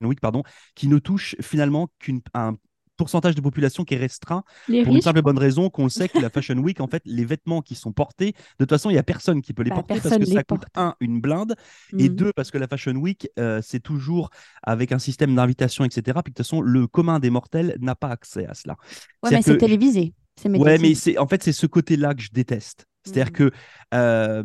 Week, 0.01 0.21
pardon, 0.21 0.43
qui 0.75 0.87
ne 0.87 0.99
touche 0.99 1.35
finalement 1.41 1.89
qu'un 1.99 2.55
pourcentage 2.97 3.35
de 3.35 3.41
population 3.41 3.83
qui 3.85 3.93
est 3.93 3.97
restreint 3.97 4.43
Les 4.67 4.83
pour 4.83 4.93
une 4.95 5.01
simple 5.01 5.19
et 5.19 5.21
bonne 5.21 5.37
raison 5.37 5.69
qu'on 5.69 5.83
le 5.83 5.89
sait 5.89 6.09
que 6.09 6.19
la 6.19 6.29
Fashion 6.33 6.57
Week, 6.57 6.81
en 6.81 6.87
fait, 6.87 7.01
les 7.05 7.23
vêtements 7.25 7.61
qui 7.61 7.75
sont 7.75 7.91
portés, 7.93 8.33
de 8.33 8.65
toute 8.65 8.69
façon, 8.69 8.89
il 8.89 8.93
n'y 8.93 8.99
a 8.99 9.03
personne 9.03 9.41
qui 9.41 9.53
peut 9.53 9.63
les 9.63 9.69
Bah, 9.69 9.77
porter 9.77 10.01
parce 10.01 10.17
que 10.17 10.25
ça 10.25 10.43
coûte, 10.43 10.65
un, 10.75 10.95
une 10.99 11.21
blinde, 11.21 11.55
et 11.97 12.09
Mm. 12.09 12.15
deux, 12.15 12.33
parce 12.33 12.51
que 12.51 12.57
la 12.57 12.67
Fashion 12.67 12.95
Week, 12.95 13.29
euh, 13.39 13.61
c'est 13.63 13.79
toujours 13.79 14.29
avec 14.63 14.91
un 14.91 14.99
système 14.99 15.33
d'invitation, 15.35 15.85
etc. 15.85 16.01
Puis 16.23 16.31
de 16.33 16.35
toute 16.35 16.37
façon, 16.39 16.61
le 16.61 16.87
commun 16.87 17.19
des 17.19 17.29
mortels 17.29 17.77
n'a 17.79 17.95
pas 17.95 18.09
accès 18.09 18.45
à 18.47 18.53
cela. 18.53 18.75
Ouais, 19.23 19.29
mais 19.31 19.41
c'est 19.41 19.53
que- 19.53 19.59
télévisé. 19.59 20.13
Ouais, 20.45 20.77
mais 20.77 20.93
c'est 20.93 21.17
en 21.17 21.25
fait 21.27 21.41
c'est 21.43 21.51
ce 21.51 21.65
côté-là 21.65 22.13
que 22.13 22.21
je 22.21 22.29
déteste. 22.31 22.85
C'est-à-dire 23.03 23.27
Mhm. 23.27 23.31
que 23.31 23.51
euh, 23.93 24.43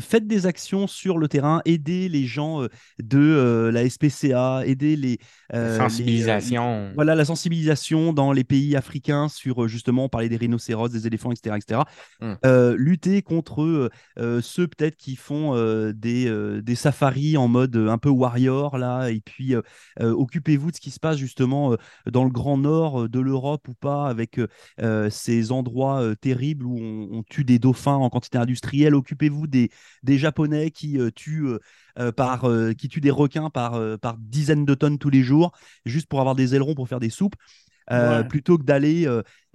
faites 0.00 0.26
des 0.26 0.46
actions 0.46 0.86
sur 0.86 1.18
le 1.18 1.28
terrain, 1.28 1.60
aidez 1.64 2.08
les 2.08 2.24
gens 2.24 2.66
de 2.98 3.70
la 3.72 3.88
SPCA, 3.88 4.62
aidez 4.66 4.96
les, 4.96 5.18
euh, 5.54 5.72
les, 5.72 5.78
sensibilisation. 5.78 6.92
voilà 6.94 7.14
la 7.14 7.24
sensibilisation 7.24 8.12
dans 8.12 8.32
les 8.32 8.44
pays 8.44 8.76
africains 8.76 9.28
sur 9.28 9.68
justement 9.68 10.06
on 10.06 10.08
parlait 10.08 10.28
des 10.28 10.36
rhinocéros, 10.36 10.88
des 10.88 11.06
éléphants, 11.06 11.32
etc., 11.32 11.56
etc. 11.56 11.80
Mm. 12.20 12.32
Euh, 12.46 12.74
lutter 12.76 13.22
contre 13.22 13.90
euh, 14.18 14.40
ceux 14.40 14.66
peut-être 14.66 14.96
qui 14.96 15.16
font 15.16 15.52
des, 15.92 16.60
des 16.62 16.74
safaris 16.74 17.36
en 17.36 17.48
mode 17.48 17.76
un 17.76 17.98
peu 17.98 18.08
warrior 18.08 18.78
là, 18.78 19.08
et 19.08 19.20
puis 19.20 19.54
occupez-vous 20.00 20.70
de 20.70 20.76
ce 20.76 20.80
qui 20.80 20.90
se 20.90 21.00
passe 21.00 21.16
justement 21.16 21.76
dans 22.10 22.24
le 22.24 22.30
grand 22.30 22.56
nord 22.56 23.08
de 23.08 23.20
l'Europe 23.20 23.68
ou 23.68 23.74
pas 23.74 24.08
avec 24.08 24.40
ces 25.10 25.52
endroits 25.52 26.14
terribles 26.20 26.66
où 26.66 26.78
on, 26.78 27.18
on 27.18 27.22
tue 27.22 27.44
des 27.44 27.58
dauphins 27.58 27.94
en 27.94 28.10
quantité 28.10 28.38
industrielle. 28.38 28.71
Occupez-vous 28.94 29.46
des, 29.46 29.70
des 30.02 30.18
Japonais 30.18 30.70
qui 30.70 30.98
euh, 30.98 31.10
tuent 31.10 31.46
euh, 31.46 31.58
euh, 31.98 32.12
par 32.12 32.44
euh, 32.48 32.72
qui 32.72 32.88
tuent 32.88 33.00
des 33.00 33.10
requins 33.10 33.50
par 33.50 33.80
par 34.00 34.16
dizaines 34.18 34.64
de 34.64 34.74
tonnes 34.74 34.98
tous 34.98 35.10
les 35.10 35.22
jours 35.22 35.52
juste 35.84 36.06
pour 36.08 36.20
avoir 36.20 36.34
des 36.34 36.54
ailerons 36.54 36.74
pour 36.74 36.88
faire 36.88 37.00
des 37.00 37.10
soupes. 37.10 37.34
Ouais. 37.90 38.24
plutôt 38.24 38.58
que 38.58 38.62
d'aller 38.62 39.06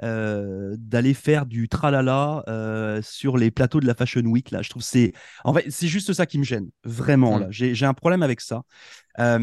d'aller 0.02 1.14
faire 1.14 1.46
du 1.46 1.70
tralala 1.70 2.44
sur 3.02 3.38
les 3.38 3.50
plateaux 3.52 3.80
de 3.80 3.88
la 3.88 3.96
Fashion 3.96 4.22
Week 4.22 4.52
là 4.52 4.62
je 4.62 4.70
trouve 4.70 4.84
c'est 4.84 5.14
en 5.44 5.54
fait 5.54 5.72
c'est 5.72 5.88
juste 5.88 6.14
ça 6.14 6.26
qui 6.26 6.38
me 6.38 6.44
gêne 6.44 6.70
vraiment 6.84 7.38
Mm. 7.38 7.42
là 7.42 7.48
j'ai 7.50 7.74
j'ai 7.74 7.86
un 7.86 7.94
problème 7.94 8.22
avec 8.24 8.42
ça 8.42 8.64
Euh, 9.20 9.40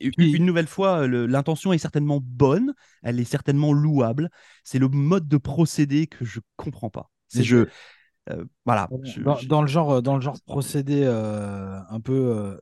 une, 0.00 0.44
nouvelle 0.44 0.66
fois 0.66 1.06
l'intention 1.06 1.72
est 1.72 1.78
certainement 1.78 2.20
bonne 2.22 2.74
elle 3.02 3.18
est 3.20 3.24
certainement 3.24 3.72
louable 3.72 4.28
c'est 4.64 4.78
le 4.78 4.88
mode 4.88 5.28
de 5.28 5.38
procédé 5.38 6.06
que 6.06 6.26
je 6.26 6.40
comprends 6.56 6.90
pas 6.90 7.10
c'est 7.28 7.42
je 7.42 7.66
euh, 8.30 8.44
voilà 8.64 8.90
Dans, 9.24 9.34
je- 9.36 9.46
dans 9.48 9.62
le 9.62 9.68
genre, 9.68 10.02
dans 10.02 10.14
le 10.16 10.20
genre 10.22 10.40
procédé 10.46 11.02
euh, 11.04 11.80
un 11.88 12.00
peu 12.00 12.12
euh, 12.14 12.58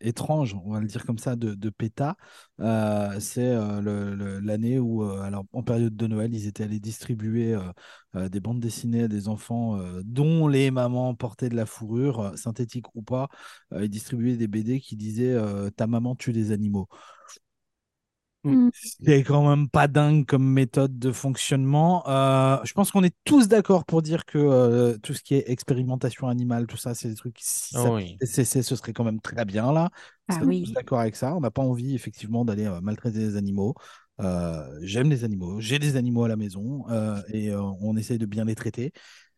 étrange, 0.00 0.54
on 0.64 0.72
va 0.72 0.80
le 0.80 0.86
dire 0.88 1.06
comme 1.06 1.18
ça, 1.18 1.36
de, 1.36 1.54
de 1.54 1.70
PETA, 1.70 2.16
euh, 2.60 3.20
c'est 3.20 3.46
euh, 3.46 4.40
l'année 4.42 4.78
où, 4.78 5.04
euh, 5.04 5.20
alors, 5.22 5.44
en 5.52 5.62
période 5.62 5.96
de 5.96 6.06
Noël, 6.06 6.34
ils 6.34 6.46
étaient 6.46 6.64
allés 6.64 6.80
distribuer 6.80 7.54
euh, 7.54 7.60
euh, 8.16 8.28
des 8.30 8.40
bandes 8.40 8.60
dessinées 8.60 9.04
à 9.04 9.08
des 9.08 9.28
enfants 9.28 9.78
euh, 9.78 10.02
dont 10.04 10.48
les 10.48 10.70
mamans 10.70 11.14
portaient 11.14 11.48
de 11.50 11.56
la 11.56 11.66
fourrure, 11.66 12.20
euh, 12.20 12.36
synthétique 12.36 12.86
ou 12.96 13.02
pas. 13.02 13.28
Euh, 13.72 13.84
ils 13.84 13.90
distribuaient 13.90 14.36
des 14.36 14.48
BD 14.48 14.80
qui 14.80 14.96
disaient 14.96 15.32
euh, 15.34 15.70
Ta 15.70 15.86
maman 15.86 16.16
tue 16.16 16.32
des 16.32 16.52
animaux. 16.52 16.88
Mm. 18.44 18.70
C'est 18.72 19.22
quand 19.22 19.46
même 19.48 19.68
pas 19.68 19.86
dingue 19.86 20.24
comme 20.24 20.44
méthode 20.50 20.98
de 20.98 21.12
fonctionnement. 21.12 22.06
Euh, 22.08 22.58
je 22.64 22.72
pense 22.72 22.90
qu'on 22.90 23.02
est 23.04 23.14
tous 23.24 23.48
d'accord 23.48 23.84
pour 23.84 24.00
dire 24.02 24.24
que 24.24 24.38
euh, 24.38 24.96
tout 24.98 25.12
ce 25.14 25.22
qui 25.22 25.34
est 25.34 25.50
expérimentation 25.50 26.26
animale, 26.28 26.66
tout 26.66 26.76
ça, 26.78 26.94
c'est 26.94 27.08
des 27.08 27.14
trucs. 27.16 27.36
Si 27.38 27.74
ça 27.74 27.90
oui. 27.90 28.16
ce 28.22 28.62
serait 28.76 28.92
quand 28.94 29.04
même 29.04 29.20
très 29.20 29.44
bien 29.44 29.72
là. 29.72 29.90
Ah 30.28 30.38
On 30.40 30.42
est 30.44 30.46
oui. 30.46 30.62
tous 30.64 30.72
d'accord 30.72 31.00
avec 31.00 31.16
ça. 31.16 31.34
On 31.34 31.40
n'a 31.40 31.50
pas 31.50 31.62
envie 31.62 31.94
effectivement 31.94 32.44
d'aller 32.46 32.64
euh, 32.66 32.80
maltraiter 32.80 33.18
les 33.18 33.36
animaux. 33.36 33.74
Euh, 34.20 34.78
J'aime 34.82 35.10
les 35.10 35.24
animaux. 35.24 35.60
J'ai 35.60 35.78
des 35.78 35.96
animaux 35.96 36.24
à 36.24 36.28
la 36.28 36.36
maison 36.36 36.84
euh, 36.90 37.20
et 37.28 37.50
euh, 37.50 37.60
on 37.82 37.96
essaye 37.96 38.18
de 38.18 38.26
bien 38.26 38.44
les 38.46 38.54
traiter. 38.54 38.92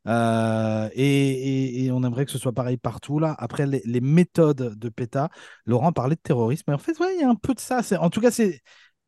Euh, 0.08 0.88
et, 0.94 1.04
et- 1.04 1.84
et 1.84 1.92
on 1.92 2.02
aimerait 2.02 2.24
que 2.24 2.32
ce 2.32 2.38
soit 2.38 2.52
pareil 2.52 2.76
partout 2.76 3.18
là. 3.20 3.34
Après 3.38 3.66
les, 3.66 3.82
les 3.84 4.00
méthodes 4.00 4.76
de 4.78 4.88
PETA, 4.88 5.30
Laurent 5.64 5.92
parlait 5.92 6.16
de 6.16 6.20
terrorisme, 6.20 6.64
mais 6.68 6.74
en 6.74 6.78
fait, 6.78 6.98
ouais, 6.98 7.14
il 7.16 7.20
y 7.20 7.24
a 7.24 7.28
un 7.28 7.36
peu 7.36 7.54
de 7.54 7.60
ça. 7.60 7.82
C'est- 7.84 7.96
En 7.96 8.10
tout 8.10 8.20
cas, 8.20 8.30
c'est 8.32 8.60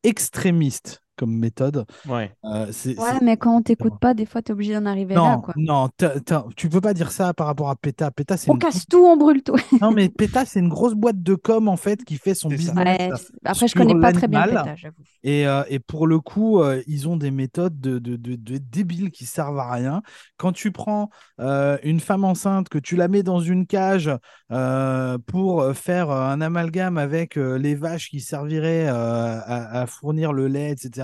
extrémiste 0.04 1.00
comme 1.16 1.36
méthode. 1.36 1.84
Ouais. 2.08 2.32
Euh, 2.44 2.66
Ouais, 2.86 3.18
mais 3.22 3.36
quand 3.36 3.56
on 3.56 3.62
t'écoute 3.62 3.98
pas, 4.00 4.14
des 4.14 4.26
fois, 4.26 4.42
t'es 4.42 4.52
obligé 4.52 4.74
d'en 4.74 4.86
arriver 4.86 5.14
là, 5.14 5.20
Non, 5.20 5.40
quoi. 5.40 5.54
non, 5.56 5.88
t'as- 5.96 6.20
t'as- 6.20 6.44
tu 6.56 6.68
peux 6.68 6.80
pas 6.80 6.94
dire 6.94 7.10
ça 7.10 7.32
par 7.34 7.46
rapport 7.46 7.70
à 7.70 7.76
PETA. 7.76 8.10
PETA, 8.10 8.36
c'est 8.36 8.50
On 8.50 8.54
une... 8.54 8.58
casse 8.60 8.86
tout, 8.86 9.04
on 9.04 9.16
brûle 9.16 9.42
tout. 9.42 9.54
non, 9.80 9.90
mais 9.92 10.08
PETA, 10.08 10.44
c'est 10.44 10.60
une 10.60 10.68
grosse 10.68 10.94
boîte 10.94 11.22
de 11.22 11.34
com 11.34 11.68
en 11.68 11.76
fait 11.76 12.04
qui 12.04 12.16
fait 12.18 12.34
son 12.34 12.48
business. 12.48 12.74
Ouais, 12.76 13.10
Après, 13.44 13.68
je 13.68 13.74
connais 13.74 13.94
pas 14.00 14.12
très 14.12 14.28
bien. 14.28 14.42
PETA, 14.44 14.74
j'avoue. 14.76 15.02
Et, 15.22 15.46
euh, 15.46 15.62
et 15.68 15.78
pour 15.78 16.06
le 16.06 16.20
coup, 16.20 16.60
euh, 16.60 16.82
ils 16.86 17.08
ont 17.08 17.16
des 17.16 17.30
méthodes 17.30 17.80
de, 17.80 17.98
de, 17.98 18.16
de- 18.16 18.36
de 18.36 18.58
débiles 18.58 19.10
qui 19.10 19.24
servent 19.26 19.58
à 19.58 19.70
rien. 19.72 20.02
Quand 20.36 20.52
tu 20.52 20.70
prends 20.72 21.10
euh, 21.40 21.78
une 21.82 22.00
femme 22.00 22.24
enceinte, 22.24 22.68
que 22.68 22.78
tu 22.78 22.96
la 22.96 23.08
mets 23.08 23.22
dans 23.22 23.40
une 23.40 23.66
cage 23.66 24.10
euh, 24.52 25.18
pour 25.26 25.64
faire 25.74 26.10
un 26.10 26.40
amalgame 26.40 26.98
avec 26.98 27.36
euh, 27.36 27.56
les 27.58 27.74
vaches 27.74 28.10
qui 28.10 28.20
serviraient 28.20 28.88
euh, 28.88 28.92
à, 29.40 29.80
à 29.82 29.86
fournir 29.86 30.32
le 30.32 30.46
lait, 30.48 30.72
etc. 30.72 31.03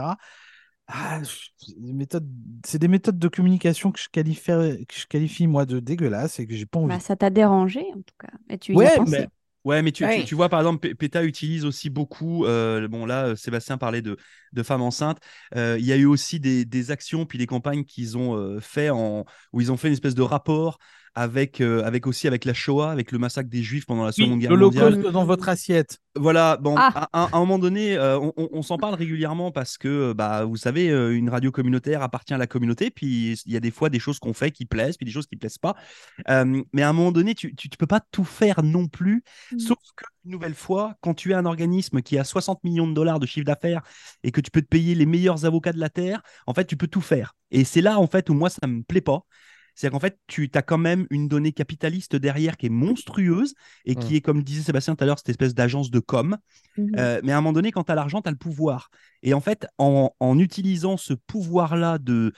Ah, 0.93 1.21
c'est 1.25 2.79
des 2.79 2.89
méthodes, 2.89 3.19
de 3.19 3.29
communication 3.29 3.93
que 3.93 4.01
je 4.01 4.09
qualifie, 4.09 4.51
que 4.89 4.95
je 4.95 5.07
qualifie 5.07 5.47
moi 5.47 5.65
de 5.65 5.79
dégueulasses 5.79 6.41
et 6.41 6.47
que 6.47 6.55
j'ai 6.55 6.67
pas 6.67 6.81
envie. 6.81 6.89
Bah, 6.89 7.01
ça 7.01 7.15
t'a 7.17 7.31
dérangé, 7.31 7.81
en 7.95 8.01
tout 8.03 8.15
cas. 8.19 8.29
Et 8.49 8.59
tu 8.59 8.73
y 8.73 8.77
Ouais, 8.77 8.87
as 8.87 8.97
pensé. 8.97 9.19
mais- 9.21 9.29
Ouais, 9.63 9.83
mais 9.83 9.93
tu, 9.93 10.05
tu- 10.05 10.09
Ouais. 10.09 10.25
tu 10.25 10.35
vois, 10.35 10.49
par 10.49 10.61
exemple, 10.61 10.95
PETA 10.95 11.23
utilise 11.23 11.67
aussi 11.67 11.91
beaucoup. 11.91 12.47
euh, 12.47 12.89
bon, 12.89 13.05
là, 13.05 13.27
euh, 13.27 13.37
Sébastien 13.37 13.77
parlait 13.77 14.01
de, 14.01 14.17
de 14.55 14.63
femmes 14.63 14.81
enceintes. 14.81 15.19
Euh, 15.55 15.77
il 15.79 15.85
y 15.85 15.93
a 15.93 15.97
eu 15.97 16.07
aussi 16.07 16.41
des, 16.41 16.65
des 16.65 16.91
actions, 16.91 17.27
puis 17.27 17.37
des 17.39 17.47
campagnes 17.47 17.85
qu'ils 17.85 18.17
ont 18.17 18.35
euh, 18.37 18.59
fait 18.59 18.89
en, 18.89 19.27
où 19.53 19.61
ils 19.61 19.71
ont 19.71 19.77
fait 19.77 19.89
une 19.89 19.93
espèce 19.93 20.15
de 20.15 20.23
rapport 20.23 20.79
avec, 21.15 21.61
euh, 21.61 21.83
avec 21.85 22.07
aussi 22.07 22.27
avec 22.29 22.45
la 22.45 22.55
Shoah, 22.55 22.91
avec 22.91 23.11
le 23.13 23.19
massacre 23.19 23.49
des 23.51 23.63
Juifs 23.63 23.87
pendant 23.87 24.05
la 24.05 24.13
Seconde 24.13 24.39
Guerre 24.39 24.51
mondiale. 24.57 24.91
L'Holocauste 24.93 25.13
dans 25.13 25.25
votre 25.25 25.49
assiette. 25.49 25.99
Voilà, 26.17 26.57
bon, 26.57 26.75
Ah. 26.77 27.09
à, 27.13 27.23
à- 27.25 27.29
à 27.33 27.37
un 27.37 27.41
moment 27.41 27.59
donné, 27.59 27.97
euh, 27.97 28.19
on, 28.19 28.33
on- 28.37 28.49
on 28.53 28.63
s'en 28.63 28.79
parle 28.79 28.95
régulièrement 28.95 29.51
parce 29.53 29.79
que, 29.79 29.89
euh, 29.89 30.15
bah, 30.15 30.45
vous 30.45 30.57
savez, 30.57 30.87
une 30.89 31.29
radio 31.31 31.51
communautaire 31.53 32.03
appartient 32.03 32.35
à 32.35 32.39
la 32.39 32.47
communauté, 32.47 32.91
puis 32.91 33.41
il 33.47 33.53
y 33.53 33.57
a 33.57 33.61
des 33.61 33.71
fois 33.71 33.91
des 33.91 33.99
choses 34.01 34.19
qu'on 34.19 34.33
fait 34.35 34.51
qui 34.51 34.67
plaisent, 34.67 34.97
puis 34.97 35.05
des 35.07 35.13
choses 35.13 35.27
qui 35.27 35.37
plaisent 35.37 35.59
pas. 35.59 35.75
Euh, 36.29 36.63
mais 36.73 36.83
à 36.83 36.89
un 36.89 36.93
moment 36.93 37.13
donné, 37.13 37.35
tu, 37.35 37.55
tu, 37.55 37.69
tu 37.69 37.77
peux 37.77 37.87
pas 37.87 38.01
tout 38.13 38.25
faire 38.25 38.63
non 38.63 38.87
plus, 38.89 39.23
Mm. 39.53 39.59
sauf 39.59 39.79
que, 39.97 40.05
une 40.25 40.33
nouvelle 40.33 40.55
fois, 40.55 40.95
quand 41.01 41.15
tu 41.15 41.31
es 41.31 41.35
un 41.35 41.47
organisme 41.47 42.03
qui 42.03 42.19
a 42.19 42.25
60 42.25 42.63
millions 42.65 42.87
de 42.89 42.93
dollars 42.95 43.21
de 43.21 43.27
chiffre 43.27 43.47
d'affaires 43.47 43.83
et 44.23 44.31
que 44.33 44.41
tu 44.41 44.51
peux 44.51 44.61
te 44.63 44.67
payer 44.69 44.95
les 44.95 45.07
meilleurs 45.07 45.45
avocats 45.45 45.73
de 45.73 45.81
la 45.81 45.89
Terre, 45.91 46.23
en 46.47 46.55
fait, 46.55 46.65
tu 46.67 46.77
peux 46.77 46.89
tout 46.89 47.01
faire. 47.01 47.35
Et 47.51 47.65
c'est 47.65 47.81
là, 47.81 47.99
en 47.99 48.07
fait, 48.07 48.29
où 48.31 48.35
moi, 48.35 48.51
ça 48.51 48.67
me 48.67 48.83
plaît 48.83 49.01
pas. 49.01 49.21
C'est-à-dire 49.75 49.93
qu'en 49.97 50.01
fait, 50.01 50.19
tu 50.27 50.51
as 50.55 50.63
quand 50.63 50.79
même 50.79 51.07
une 51.11 51.29
donnée 51.29 51.53
capitaliste 51.53 52.17
derrière 52.17 52.57
qui 52.57 52.67
est 52.67 52.71
monstrueuse 52.71 53.55
et 53.85 53.95
qui 53.95 54.15
Mm. 54.15 54.17
est, 54.17 54.21
comme 54.21 54.43
disait 54.43 54.63
Sébastien 54.63 54.95
tout 54.95 55.05
à 55.05 55.07
l'heure, 55.07 55.19
cette 55.19 55.29
espèce 55.31 55.55
d'agence 55.55 55.91
de 55.91 56.01
com. 56.01 56.37
Mhm. 56.77 56.93
Euh, 56.99 57.21
mais 57.25 57.33
à 57.33 57.39
un 57.39 57.41
moment 57.41 57.53
donné, 57.53 57.71
quand 57.73 57.85
tu 57.85 57.93
as 57.93 57.95
l'argent, 57.95 58.21
tu 58.23 58.29
as 58.29 58.33
le 58.33 58.37
pouvoir. 58.39 58.91
Et 59.23 59.35
en 59.35 59.41
fait, 59.41 59.67
en, 59.79 60.11
en 60.21 60.39
utilisant 60.39 60.97
ce 60.97 61.15
pouvoir-là 61.15 61.99
de, 61.99 62.33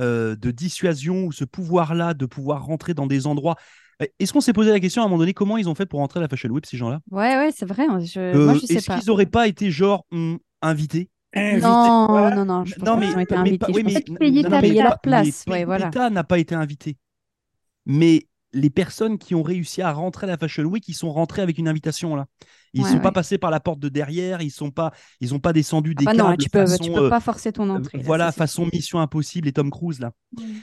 euh, 0.00 0.36
de 0.36 0.50
dissuasion 0.50 1.24
ou 1.26 1.32
ce 1.32 1.44
pouvoir-là 1.44 2.14
de 2.14 2.26
pouvoir 2.26 2.64
rentrer 2.64 2.94
dans 2.94 3.06
des 3.06 3.26
endroits. 3.26 3.56
Euh, 4.02 4.06
Est-ce 4.20 4.32
qu'on 4.32 4.40
s'est 4.40 4.52
posé 4.52 4.70
la 4.70 4.78
question 4.80 5.02
à 5.02 5.06
un 5.06 5.08
moment 5.08 5.18
donné 5.18 5.34
comment 5.34 5.56
ils 5.56 5.68
ont 5.68 5.74
fait 5.74 5.86
pour 5.86 5.98
rentrer 6.00 6.20
à 6.20 6.22
la 6.22 6.28
Fashion 6.28 6.50
Week, 6.50 6.64
ces 6.66 6.76
gens-là? 6.76 7.00
Ouais, 7.10 7.36
ouais, 7.36 7.50
c'est 7.56 7.66
vrai. 7.66 7.84
Je... 8.04 8.20
Euh, 8.20 8.44
Moi, 8.44 8.54
je 8.54 8.60
sais 8.66 8.74
Est-ce 8.74 8.86
pas. 8.86 8.98
qu'ils 8.98 9.08
n'auraient 9.08 9.26
pas 9.26 9.48
été 9.48 9.70
genre 9.70 10.04
hum, 10.12 10.38
invités? 10.62 11.10
Invité. 11.34 11.60
Non, 11.66 12.06
Voilà. 12.08 12.36
non, 12.36 12.44
non, 12.46 12.64
je 12.64 12.74
pense 12.74 12.84
Non, 12.84 12.94
pas 12.94 13.00
mais- 13.00 13.06
qu'ils 13.08 13.16
ont 13.16 13.20
été 13.20 13.34
mais 13.34 13.40
invités. 13.40 13.66
je 13.68 13.72
pense 13.72 13.82
mais- 13.84 14.02
qu'ils 14.02 14.04
Peut-être 14.14 14.18
payer 14.18 14.42
non, 14.42 14.48
ta 14.50 14.56
mais 14.56 14.60
payer 14.62 14.74
place. 14.74 14.88
leur 14.88 15.00
place. 15.00 15.44
mais 15.46 15.52
Ouais, 15.52 15.64
voilà. 15.64 15.84
L'État 15.86 16.10
n'a 16.10 16.24
pas 16.24 16.38
été 16.38 16.54
invité. 16.54 16.96
Mais 17.86 18.26
les 18.52 18.70
personnes 18.70 19.18
qui 19.18 19.34
ont 19.34 19.42
réussi 19.42 19.82
à 19.82 19.92
rentrer 19.92 20.24
à 20.26 20.30
la 20.30 20.38
Fashion 20.38 20.64
Week, 20.64 20.86
ils 20.88 20.94
sont 20.94 21.12
rentrés 21.12 21.42
avec 21.42 21.58
une 21.58 21.68
invitation 21.68 22.16
là. 22.16 22.26
Ils 22.74 22.82
Ouais, 22.82 22.92
sont 22.92 23.00
pas 23.00 23.12
passés 23.12 23.38
par 23.38 23.50
la 23.50 23.60
porte 23.60 23.78
de 23.80 23.88
derrière, 23.88 24.42
ils 24.42 24.50
sont 24.50 24.70
pas, 24.70 24.92
ils 25.20 25.34
ont 25.34 25.38
pas 25.40 25.52
descendu 25.52 25.94
Ah 25.96 26.00
des 26.00 26.04
bah 26.04 26.14
non, 26.14 26.34
câbles 26.34 26.36
tu 26.36 26.48
peux, 26.50 26.58
façon, 26.66 26.78
tu 26.78 26.90
peux 26.90 27.02
euh, 27.06 27.08
pas 27.08 27.20
forcer 27.20 27.52
ton 27.52 27.68
entrée. 27.70 28.02
là, 28.02 28.04
voilà, 28.04 28.32
façon 28.32 28.66
sûr. 28.66 28.72
Mission 28.72 29.00
Impossible 29.00 29.48
et 29.48 29.52
Tom 29.52 29.70
Cruise 29.70 30.00
là. 30.00 30.12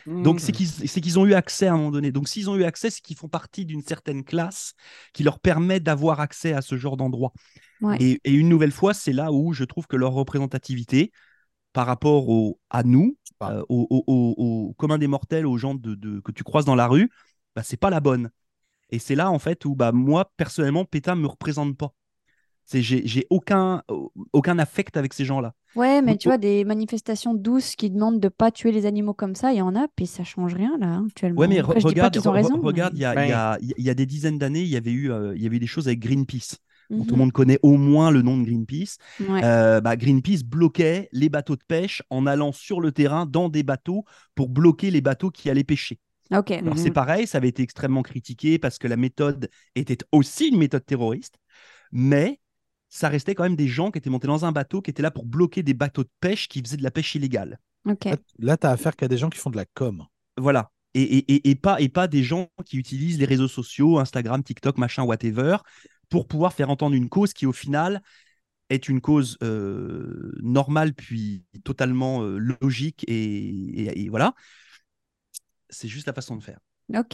Mm. 0.06 0.24
Donc 0.24 0.40
c'est 0.40 0.52
qu'ils 0.52 0.70
c'est 0.70 1.02
qu'ils 1.02 1.20
ont 1.20 1.26
eu 1.26 1.34
accès 1.34 1.68
à 1.68 1.74
un 1.74 1.78
moment 1.78 1.92
donné. 1.92 2.12
Donc 2.12 2.28
s'ils 2.30 2.50
ont 2.50 2.56
eu 2.56 2.64
accès, 2.64 2.90
c'est 2.90 3.02
qu'ils 3.02 3.18
font 3.18 3.28
partie 3.30 3.66
d'une 3.66 3.82
certaine 3.84 4.24
classe 4.24 4.74
qui 5.14 5.24
leur 5.24 5.40
permet 5.40 5.80
d'avoir 5.80 6.20
accès 6.22 6.54
à 6.54 6.62
ce 6.62 6.78
genre 6.78 6.98
d'endroit. 6.98 7.34
Ouais. 7.82 8.00
Et, 8.00 8.20
et 8.24 8.34
une 8.34 8.50
nouvelle 8.50 8.72
fois, 8.72 8.94
c'est 8.94 9.14
là 9.14 9.32
où 9.32 9.54
je 9.54 9.64
trouve 9.64 9.88
que 9.88 9.96
leur 9.98 10.14
représentativité 10.14 11.12
par 11.74 11.88
rapport 11.88 12.30
au, 12.30 12.60
à 12.70 12.84
nous, 12.84 13.18
euh, 13.44 13.64
au, 13.70 13.88
au, 13.90 14.04
au- 14.08 14.70
au 14.70 14.74
commun 14.76 14.98
des 14.98 15.08
mortels, 15.08 15.46
aux 15.46 15.58
gens 15.58 15.76
de, 15.76 15.96
de- 15.96 16.20
que 16.22 16.32
tu 16.32 16.44
croises 16.44 16.66
dans 16.66 16.76
la 16.76 16.88
rue, 16.88 17.10
bah, 17.56 17.64
c'est 17.64 17.78
pas 17.78 17.90
la 17.90 18.00
bonne. 18.00 18.32
Et 18.92 19.00
c'est 19.00 19.16
là 19.16 19.32
en 19.32 19.40
fait 19.40 19.66
où 19.66 19.76
bah, 19.76 19.92
moi 19.94 20.32
personnellement, 20.38 20.86
PETA 20.86 21.16
me 21.16 21.28
représente 21.28 21.78
pas. 21.78 21.94
C'est 22.66 22.82
j'ai 22.82 23.06
j'ai 23.08 23.28
aucun 23.30 23.84
aucun 24.34 24.60
affect 24.60 24.98
avec 24.98 25.14
ces 25.14 25.26
gens-là. 25.26 25.54
Ouais, 25.76 26.02
mais 26.02 26.18
tu 26.18 26.30
vois, 26.30 26.38
des 26.38 26.64
manifestations 26.64 27.34
douces 27.34 27.76
qui 27.76 27.90
demandent 27.92 28.20
de 28.22 28.30
pas 28.30 28.50
tuer 28.52 28.72
les 28.72 28.86
animaux 28.86 29.14
comme 29.14 29.36
ça, 29.36 29.52
il 29.52 29.58
y 29.58 29.62
en 29.62 29.76
a, 29.76 29.88
puis 29.90 30.08
ça 30.08 30.24
change 30.24 30.54
rien 30.56 30.78
là, 30.80 30.88
hein, 30.88 31.06
actuellement. 31.08 31.42
Ouais, 31.42 31.48
mais 31.48 31.60
Après, 31.60 31.80
re- 31.80 31.82
je 31.82 31.86
dis 31.86 31.96
pas 31.96 32.10
regarde, 32.10 32.10
qu'ils 32.10 32.30
ont 32.30 32.32
re- 32.32 32.32
raison. 32.32 32.58
regarde, 32.62 32.94
il 32.96 33.02
y 33.02 33.06
a, 33.06 33.16
il 33.18 33.26
y 33.26 33.32
a- 33.34 33.58
il 33.62 33.84
y 33.84 33.90
a 33.90 33.94
des 33.94 34.06
dizaines 34.06 34.38
d'années, 34.38 34.62
il 34.62 34.70
y 34.70 34.78
avait 34.78 34.92
eu, 34.92 35.12
euh, 35.12 35.36
il 35.36 35.44
y 35.44 35.46
avait 35.48 35.58
eu 35.58 35.60
des 35.60 35.68
choses 35.68 35.88
avec 35.88 36.00
Greenpeace. 36.00 36.58
tout 37.08 37.16
le 37.16 37.18
Mhm. 37.18 37.20
monde 37.20 37.34
connaît 37.34 37.60
au 37.62 37.76
moins 37.76 38.10
le 38.10 38.22
nom 38.22 38.38
de 38.38 38.44
Greenpeace, 38.46 38.98
Ouais. 39.20 39.44
euh, 39.44 39.82
bah, 39.82 39.98
Greenpeace 39.98 40.44
bloquait 40.46 41.10
les 41.12 41.28
bateaux 41.28 41.58
de 41.58 41.64
pêche 41.68 42.02
en 42.10 42.26
allant 42.26 42.54
sur 42.54 42.80
le 42.80 42.94
terrain 42.94 43.26
dans 43.26 43.50
des 43.50 43.64
bateaux 43.64 44.06
pour 44.34 44.48
bloquer 44.48 44.92
les 44.92 45.02
bateaux 45.02 45.30
qui 45.30 45.50
allaient 45.50 45.66
pêcher. 45.66 46.00
Ok. 46.32 46.52
Alors 46.52 46.74
Mhm. 46.76 46.84
c'est 46.84 46.92
pareil, 46.92 47.28
ça 47.28 47.38
avait 47.38 47.50
été 47.50 47.62
extrêmement 47.64 48.02
critiqué 48.02 48.58
parce 48.60 48.78
que 48.78 48.88
la 48.88 48.98
méthode 48.98 49.50
était 49.76 49.98
aussi 50.12 50.48
une 50.50 50.58
méthode 50.58 50.86
terroriste, 50.86 51.36
mais 51.92 52.40
ça 52.90 53.10
restait 53.10 53.36
quand 53.36 53.44
même 53.44 53.56
des 53.56 53.68
gens 53.68 53.92
qui 53.92 53.98
étaient 54.00 54.10
montés 54.10 54.28
dans 54.28 54.46
un 54.46 54.52
bateau 54.52 54.82
qui 54.82 54.90
étaient 54.92 55.04
là 55.04 55.12
pour 55.12 55.26
bloquer 55.26 55.64
des 55.64 55.74
bateaux 55.74 56.04
de 56.04 56.10
pêche 56.20 56.48
qui 56.48 56.62
faisaient 56.62 56.78
de 56.78 56.84
la 56.84 56.92
pêche 56.92 57.16
illégale. 57.16 57.60
Là, 58.10 58.18
là 58.40 58.58
tu 58.58 58.68
as 58.68 58.72
affaire 58.72 58.96
qu'à 58.96 59.08
des 59.08 59.18
gens 59.18 59.30
qui 59.30 59.38
font 59.40 59.50
de 59.50 59.58
la 59.58 59.66
com. 59.66 60.04
Voilà. 60.38 60.72
Et, 60.94 61.02
et, 61.04 61.34
et, 61.36 61.50
et 61.52 61.56
pas, 61.56 61.82
et 61.82 61.90
pas 61.90 62.08
des 62.08 62.24
gens 62.24 62.48
qui 62.66 62.78
utilisent 62.78 63.20
les 63.20 63.26
réseaux 63.26 63.50
sociaux, 63.50 64.00
Instagram, 64.00 64.42
TikTok, 64.44 64.78
machin, 64.78 65.04
whatever, 65.04 65.58
pour 66.10 66.28
pouvoir 66.28 66.54
faire 66.54 66.70
entendre 66.70 66.96
une 66.96 67.10
cause 67.10 67.34
qui, 67.34 67.46
au 67.46 67.52
final, 67.52 68.02
est 68.70 68.90
une 68.90 69.02
cause 69.02 69.38
euh, 69.44 70.32
normale 70.42 70.94
puis 70.94 71.44
totalement 71.64 72.24
euh, 72.24 72.38
logique 72.62 73.04
et, 73.08 73.14
et- 73.16 74.04
et 74.06 74.10
voilà. 74.10 74.34
C'est 75.70 75.88
juste 75.88 76.08
la 76.08 76.14
façon 76.14 76.36
de 76.36 76.44
faire. 76.44 76.60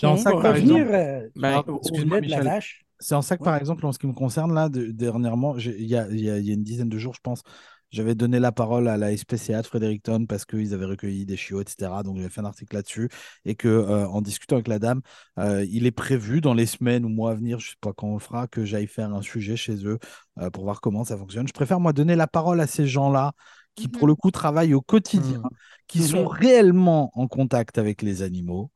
En 0.04 0.18
ça 0.18 0.32
que, 0.32 0.36
Pour 0.36 0.42
par 0.44 0.54
revenir 0.54 0.78
exemple- 0.78 0.94
euh, 0.96 1.78
excuse-moi, 1.78 2.20
vache, 2.44 2.86
C'est 3.00 3.16
en 3.16 3.22
ça 3.24 3.36
que, 3.36 3.42
Ouais. 3.42 3.46
par 3.46 3.56
exemple, 3.58 3.84
en 3.86 3.92
ce 3.92 3.98
qui 3.98 4.06
me 4.06 4.14
concerne, 4.14 4.54
là, 4.54 4.70
de- 4.70 4.92
dernièrement, 4.92 5.58
j'ai- 5.58 5.76
il 5.80 5.88
y 5.88 5.96
a, 5.96 6.08
il 6.12 6.20
y 6.22 6.30
a- 6.30 6.38
il 6.38 6.46
y 6.46 6.52
a 6.52 6.54
une 6.54 6.64
dizaine 6.64 6.90
de 6.90 6.98
jours, 7.00 7.16
je 7.16 7.20
pense, 7.24 7.42
j'avais 7.90 8.14
donné 8.14 8.40
la 8.40 8.52
parole 8.52 8.88
à 8.88 8.96
la 8.96 9.12
SPCA 9.12 9.62
de 9.64 9.66
Fredericton 9.68 10.26
parce 10.28 10.46
qu'ils 10.46 10.74
avaient 10.76 10.86
recueilli 10.86 11.26
des 11.26 11.36
chiots, 11.36 11.62
etc. 11.62 12.04
Donc, 12.04 12.18
j'avais 12.18 12.30
fait 12.30 12.42
un 12.42 12.46
article 12.46 12.76
là-dessus. 12.76 13.10
Et 13.44 13.56
que, 13.56 13.68
euh, 13.68 14.06
en 14.08 14.22
discutant 14.22 14.56
avec 14.58 14.68
la 14.68 14.78
dame, 14.78 15.02
euh, 15.40 15.66
il 15.70 15.88
est 15.88 15.92
prévu 15.92 16.42
dans 16.42 16.54
les 16.54 16.68
semaines 16.68 17.04
ou 17.04 17.10
mois 17.10 17.32
à 17.32 17.34
venir, 17.36 17.60
je 17.60 17.72
sais 17.72 17.76
pas 17.82 17.92
quand 17.92 18.08
on 18.08 18.14
le 18.14 18.20
fera, 18.20 18.46
que 18.48 18.66
j'aille 18.66 18.88
faire 18.88 19.12
un 19.14 19.22
sujet 19.24 19.56
chez 19.58 19.84
eux 19.88 19.98
euh, 20.40 20.50
pour 20.52 20.64
voir 20.66 20.80
comment 20.80 21.04
ça 21.04 21.18
fonctionne. 21.18 21.48
Je 21.48 21.54
préfère, 21.54 21.80
moi, 21.80 21.94
donner 21.94 22.16
la 22.16 22.28
parole 22.28 22.62
à 22.62 22.68
ces 22.68 22.86
gens-là 22.88 23.34
qui, 23.76 23.88
pour 23.88 24.08
Mhm. 24.08 24.08
le 24.08 24.16
coup, 24.16 24.32
travaillent 24.32 24.74
au 24.74 24.82
quotidien, 24.82 25.42
Mhm. 25.44 25.50
qui 25.88 26.02
sont 26.04 26.24
Mhm. 26.24 26.28
réellement 26.28 27.12
en 27.16 27.28
contact 27.28 27.78
avec 27.78 28.02
les 28.02 28.22
animaux. 28.22 28.72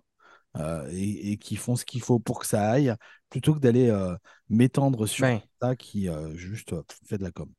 euh, 0.58 0.88
et, 0.92 1.34
et 1.34 1.38
qui 1.38 1.56
font 1.58 1.75
ce 1.75 1.86
qu'il 1.86 2.02
faut 2.02 2.20
pour 2.20 2.40
que 2.40 2.48
ça 2.48 2.70
aille, 2.72 2.94
plutôt 3.30 3.54
que 3.56 3.60
d'aller 3.60 3.90
euh, 3.90 4.16
m'étendre 4.50 5.06
sur 5.08 5.25
Ben, 5.25 5.42
ça 5.62 5.75
qui 5.75 6.10
euh, 6.10 6.36
juste 6.36 6.74
euh, 6.74 6.84
fait 7.08 7.18
de 7.18 7.24
la 7.24 7.32
com. 7.32 7.50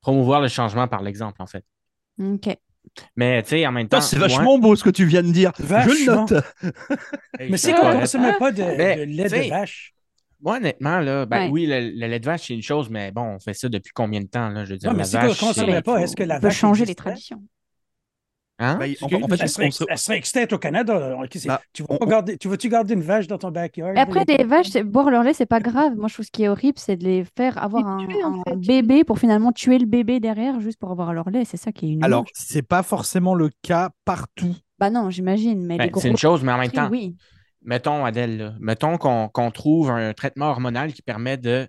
promouvoir 0.00 0.40
le 0.40 0.48
changement 0.48 0.88
par 0.88 1.02
l'exemple, 1.02 1.42
en 1.42 1.46
fait. 1.46 1.64
Ok. 2.18 2.56
Mais 3.16 3.42
tu 3.42 3.50
sais, 3.50 3.66
en 3.66 3.72
même 3.72 3.88
temps. 3.88 4.00
C'est 4.00 4.16
vachement 4.18 4.58
beau 4.58 4.76
ce 4.76 4.84
que 4.84 4.90
tu 4.90 5.06
viens 5.06 5.22
de 5.22 5.32
dire. 5.32 5.52
Je 5.58 5.62
le 5.64 5.68
Vachement. 5.68 6.14
note. 6.30 6.44
Hey, 7.38 7.50
Mais 7.50 7.56
c'est 7.58 7.74
qu'on 7.74 7.92
ne 7.94 8.00
consomme 8.00 8.32
pas 8.38 8.52
de, 8.52 8.62
Mais, 8.62 8.96
de 8.96 9.02
lait 9.02 9.28
de 9.28 9.48
vache. 9.50 9.94
Moi, 10.42 10.56
honnêtement, 10.56 11.00
là, 11.00 11.26
ben 11.26 11.44
Ouais. 11.46 11.48
oui, 11.50 11.66
le, 11.66 11.80
le 11.90 12.06
lait 12.06 12.20
de 12.20 12.26
vache, 12.26 12.46
c'est 12.48 12.54
une 12.54 12.62
chose, 12.62 12.90
mais 12.90 13.10
bon, 13.10 13.22
on 13.22 13.38
fait 13.38 13.54
ça 13.54 13.68
depuis 13.68 13.92
combien 13.94 14.20
de 14.20 14.26
temps, 14.26 14.48
là? 14.50 14.64
Je 14.64 14.72
veux 14.72 14.78
dire, 14.78 14.90
Non, 14.90 14.94
mais 14.96 15.02
la 15.02 15.04
si 15.06 15.16
on 15.16 15.20
ne 15.22 15.80
pas, 15.80 16.00
est-ce 16.02 16.16
que 16.16 16.22
la 16.22 16.36
On 16.36 16.40
peut 16.40 16.46
vache 16.48 16.56
changer 16.58 16.84
les 16.84 16.94
traditions. 16.94 17.42
Hein? 18.58 18.76
Bah, 18.78 18.88
Excuse? 18.88 19.22
en- 19.22 19.28
fait, 19.28 19.36
Elle 19.42 19.48
serait, 19.50 19.66
on 19.66 19.70
se- 19.70 19.84
elle 19.86 19.98
serait 19.98 20.16
extincte 20.16 20.52
au 20.54 20.58
Canada. 20.58 21.14
Bah, 21.46 21.60
tu, 21.74 21.82
vas 21.82 21.88
on- 22.00 22.06
garder, 22.06 22.38
tu 22.38 22.48
vas-tu 22.48 22.70
garder 22.70 22.94
une 22.94 23.02
vache 23.02 23.26
dans 23.26 23.36
ton 23.36 23.50
backyard? 23.50 23.94
Et 23.94 24.00
après, 24.00 24.24
des 24.24 24.44
vaches, 24.44 24.68
c'est- 24.68 24.82
boire 24.82 25.10
leur 25.10 25.22
lait, 25.24 25.34
c'est 25.34 25.44
pas 25.44 25.60
grave. 25.60 25.94
Moi, 25.94 26.08
je 26.08 26.14
trouve 26.14 26.24
ce 26.24 26.30
qui 26.30 26.44
est 26.44 26.48
horrible, 26.48 26.78
c'est 26.78 26.96
de 26.96 27.04
les 27.04 27.24
faire 27.36 27.62
avoir 27.62 27.86
un, 27.86 28.06
tuer, 28.06 28.24
en 28.24 28.40
un 28.40 28.42
fait. 28.48 28.56
bébé 28.56 29.04
pour 29.04 29.18
finalement 29.18 29.52
tuer 29.52 29.78
le 29.78 29.84
bébé 29.84 30.20
derrière 30.20 30.58
juste 30.60 30.78
pour 30.78 30.90
avoir 30.90 31.12
leur 31.12 31.28
lait. 31.28 31.44
C'est 31.44 31.58
ça 31.58 31.70
qui 31.70 31.86
est 31.86 31.92
une 31.92 32.04
Alors, 32.04 32.24
c'est 32.32 32.62
pas 32.62 32.82
forcément 32.82 33.34
le 33.34 33.50
cas 33.60 33.90
partout. 34.06 34.54
Bah 34.78 34.88
non, 34.88 35.10
j'imagine. 35.10 35.62
Mais 35.66 35.76
Ben, 35.76 35.90
c'est 35.96 36.08
une 36.08 36.16
chose, 36.16 36.42
mais 36.42 36.52
en 36.52 36.58
même 36.58 36.70
temps, 36.70 36.88
oui. 36.90 37.14
Mettons, 37.66 38.04
Adèle, 38.06 38.38
là, 38.38 38.54
mettons 38.60 38.96
qu'on 38.96 39.28
qu'on 39.28 39.50
trouve 39.50 39.90
un 39.90 40.14
traitement 40.14 40.46
hormonal 40.46 40.92
qui 40.94 41.02
permet 41.02 41.36
de 41.36 41.68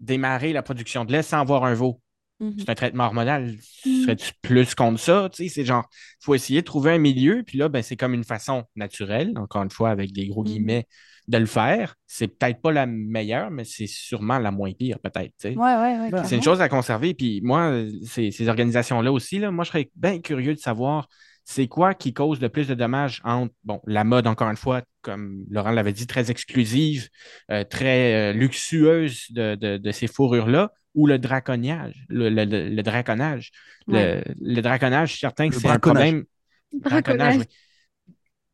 démarrer 0.00 0.52
la 0.52 0.62
production 0.62 1.04
de 1.04 1.12
lait 1.12 1.22
sans 1.22 1.38
avoir 1.38 1.64
un 1.64 1.74
veau. 1.74 2.00
Mhm. 2.40 2.54
C'est 2.58 2.68
un 2.70 2.74
traitement 2.74 3.04
hormonal. 3.04 3.52
Mm. 3.86 4.02
Serais-tu 4.02 4.32
plus 4.42 4.74
contre 4.74 4.98
ça? 4.98 5.28
Tu 5.32 5.44
sais, 5.44 5.48
c'est 5.54 5.64
genre, 5.64 5.88
il 6.20 6.24
faut 6.24 6.34
essayer 6.34 6.60
de 6.62 6.66
trouver 6.66 6.90
un 6.90 6.98
milieu, 6.98 7.44
puis 7.46 7.58
là, 7.58 7.68
ben, 7.68 7.80
c'est 7.82 7.94
comme 7.96 8.12
une 8.12 8.24
façon 8.24 8.64
naturelle, 8.74 9.32
encore 9.36 9.62
une 9.62 9.70
fois, 9.70 9.90
avec 9.90 10.12
des 10.12 10.26
gros 10.26 10.42
Mhm. 10.42 10.48
guillemets, 10.48 10.86
de 11.28 11.38
le 11.38 11.46
faire. 11.46 11.94
C'est 12.08 12.26
peut-être 12.28 12.60
pas 12.60 12.72
la 12.72 12.86
meilleure, 12.86 13.50
mais 13.52 13.64
c'est 13.64 13.86
sûrement 13.86 14.38
la 14.38 14.50
moins 14.50 14.72
pire, 14.72 14.98
peut-être. 14.98 15.32
tu 15.40 15.50
sais. 15.50 15.56
Ouais, 15.56 15.74
ouais, 15.76 15.98
ouais. 16.00 16.10
Ben, 16.10 16.24
C'est 16.24 16.34
une 16.36 16.42
chose 16.42 16.60
à 16.60 16.68
conserver. 16.68 17.14
Puis 17.14 17.40
moi, 17.42 17.72
ces, 18.04 18.30
ces 18.32 18.48
organisations-là 18.48 19.12
aussi, 19.12 19.38
là, 19.38 19.50
moi, 19.52 19.64
je 19.64 19.70
serais 19.70 19.90
bien 19.94 20.18
curieux 20.20 20.54
de 20.54 20.58
savoir 20.58 21.08
c'est 21.44 21.68
quoi 21.68 21.94
qui 21.94 22.12
cause 22.14 22.40
le 22.40 22.48
plus 22.48 22.68
de 22.68 22.74
dommages 22.74 23.20
entre, 23.24 23.54
bon, 23.64 23.80
la 23.86 24.04
mode, 24.04 24.26
encore 24.26 24.48
une 24.50 24.56
fois, 24.56 24.82
comme 25.02 25.44
Laurent 25.50 25.70
l'avait 25.72 25.92
dit, 25.92 26.06
très 26.06 26.30
exclusive, 26.30 27.08
euh, 27.50 27.64
très 27.64 28.30
euh, 28.30 28.32
luxueuse 28.32 29.26
de, 29.30 29.54
de- 29.54 29.76
de 29.76 29.92
ces 29.92 30.06
fourrures-là, 30.06 30.72
ou 30.94 31.06
le 31.06 31.18
draconiage, 31.18 32.04
le, 32.08 32.30
le- 32.30 32.44
le- 32.44 32.68
le 32.70 32.82
draconnage? 32.82 33.50
Le- 33.88 34.22
Ouais. 34.42 34.62
Draconnage, 34.62 35.18
certain 35.20 35.48
que 35.50 35.56
c'est 35.56 35.68
un 35.68 35.78
problème. 35.78 36.24
Braconnage. 36.72 37.36
oui. 37.38 37.44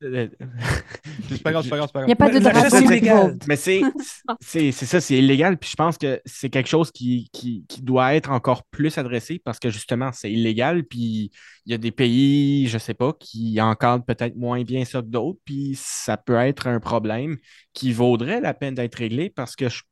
C'est 0.01 0.31
pas 1.43 1.53
grave, 1.53 1.63
c'est 1.65 1.71
pas 1.71 1.77
grave, 1.77 1.89
c'est 1.89 1.93
pas 1.93 2.05
Il 2.05 2.07
n'y 2.07 2.13
a 2.13 2.17
pas 2.17 2.31
de. 2.31 3.39
Mais 3.47 3.57
c'est 3.57 3.93
c'est 4.41 4.73
c'est 4.73 4.87
ça, 4.87 5.01
c'est 5.01 5.17
illégal. 5.19 5.59
Puis 5.59 5.71
je 5.71 5.77
pense 5.77 5.99
que 5.99 6.21
c'est 6.25 6.51
quelque 6.51 6.69
chose 6.69 6.91
qui, 6.91 7.29
qui, 7.33 7.65
qui 7.69 7.83
doit 7.83 8.15
être 8.15 8.31
encore 8.31 8.65
plus 8.71 8.97
adressé 8.99 9.39
parce 9.45 9.59
que 9.59 9.71
justement, 9.71 10.11
c'est 10.13 10.31
illégal. 10.33 10.85
Puis 10.85 11.31
il 11.67 11.73
y 11.73 11.75
a 11.75 11.79
des 11.79 11.93
pays, 11.93 12.67
je 12.69 12.79
sais 12.79 12.95
pas, 12.95 13.13
qui 13.19 13.61
encadrent 13.61 14.05
peut-être 14.05 14.37
moins 14.37 14.63
bien 14.63 14.85
ça 14.85 15.01
que 15.03 15.07
d'autres. 15.07 15.41
Puis 15.45 15.75
ça 15.79 16.17
peut 16.17 16.37
être 16.37 16.67
un 16.67 16.81
problème 16.81 17.37
qui 17.73 17.93
vaudrait 17.93 18.41
la 18.41 18.55
peine 18.55 18.75
d'être 18.75 18.97
réglé 18.97 19.31
parce 19.31 19.57
que 19.57 19.69
je- 19.69 19.79
je- 19.79 19.83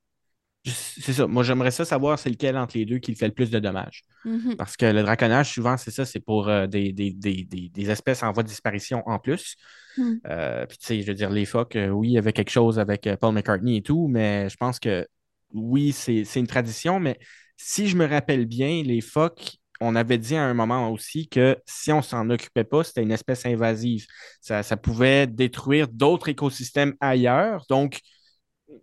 c'est 0.71 1.13
ça. 1.13 1.27
Moi, 1.27 1.43
j'aimerais 1.43 1.71
ça 1.71 1.85
savoir 1.85 2.19
c'est 2.19 2.31
lequel 2.31 2.57
entre 2.57 2.77
les 2.77 2.85
deux 2.85 2.99
qui 2.99 3.11
le 3.11 3.17
fait 3.17 3.27
le 3.27 3.35
plus 3.35 3.51
de 3.51 3.59
dommages. 3.59 4.03
Mhm. 4.25 4.57
Parce 4.57 4.77
que 4.77 4.87
le 4.87 5.03
draconnage, 5.03 5.53
souvent, 5.53 5.77
c'est 5.77 5.91
ça, 5.91 6.05
c'est 6.05 6.21
pour 6.21 6.49
euh, 6.49 6.67
des, 6.67 6.93
des, 6.93 7.13
des, 7.13 7.45
des, 7.45 7.69
des 7.69 7.91
espèces 7.91 8.23
en 8.23 8.33
voie 8.33 8.43
de 8.43 8.49
disparition 8.49 9.03
en 9.07 9.19
plus. 9.19 9.57
Mm. 9.97 10.15
Euh, 10.27 10.67
puis, 10.67 10.79
tu 10.79 10.87
sais, 10.87 11.03
je 11.03 11.07
veux 11.07 11.15
dire, 11.15 11.31
les 11.31 11.45
phoques, 11.45 11.77
euh, 11.77 11.89
oui, 11.89 12.09
il 12.09 12.13
y 12.13 12.19
avait 12.19 12.33
quelque 12.33 12.51
chose 12.51 12.79
avec 12.79 13.09
Paul 13.21 13.35
McCartney 13.35 13.79
et 13.79 13.83
tout, 13.83 14.09
mais 14.09 14.49
je 14.49 14.57
pense 14.57 14.79
que 14.79 15.07
oui, 15.53 15.93
c'est 15.93 16.25
c'est 16.25 16.41
une 16.41 16.47
tradition, 16.47 17.01
mais 17.01 17.19
si 17.57 17.89
je 17.89 17.97
me 17.97 18.07
rappelle 18.07 18.47
bien, 18.47 18.83
les 18.85 19.01
phoques, 19.01 19.57
on 19.81 19.97
avait 19.97 20.19
dit 20.19 20.37
à 20.37 20.45
un 20.45 20.55
moment 20.55 20.91
aussi 20.91 21.29
que 21.29 21.57
si 21.67 21.93
on 21.93 22.03
s'en 22.03 22.31
occupait 22.31 22.65
pas, 22.65 22.85
c'était 22.85 23.03
une 23.03 23.13
espèce 23.13 23.47
invasive. 23.47 24.07
Ça, 24.41 24.63
ça 24.63 24.77
pouvait 24.77 25.27
détruire 25.27 25.89
d'autres 25.89 26.29
écosystèmes 26.29 26.95
ailleurs. 27.01 27.65
Donc, 27.69 28.01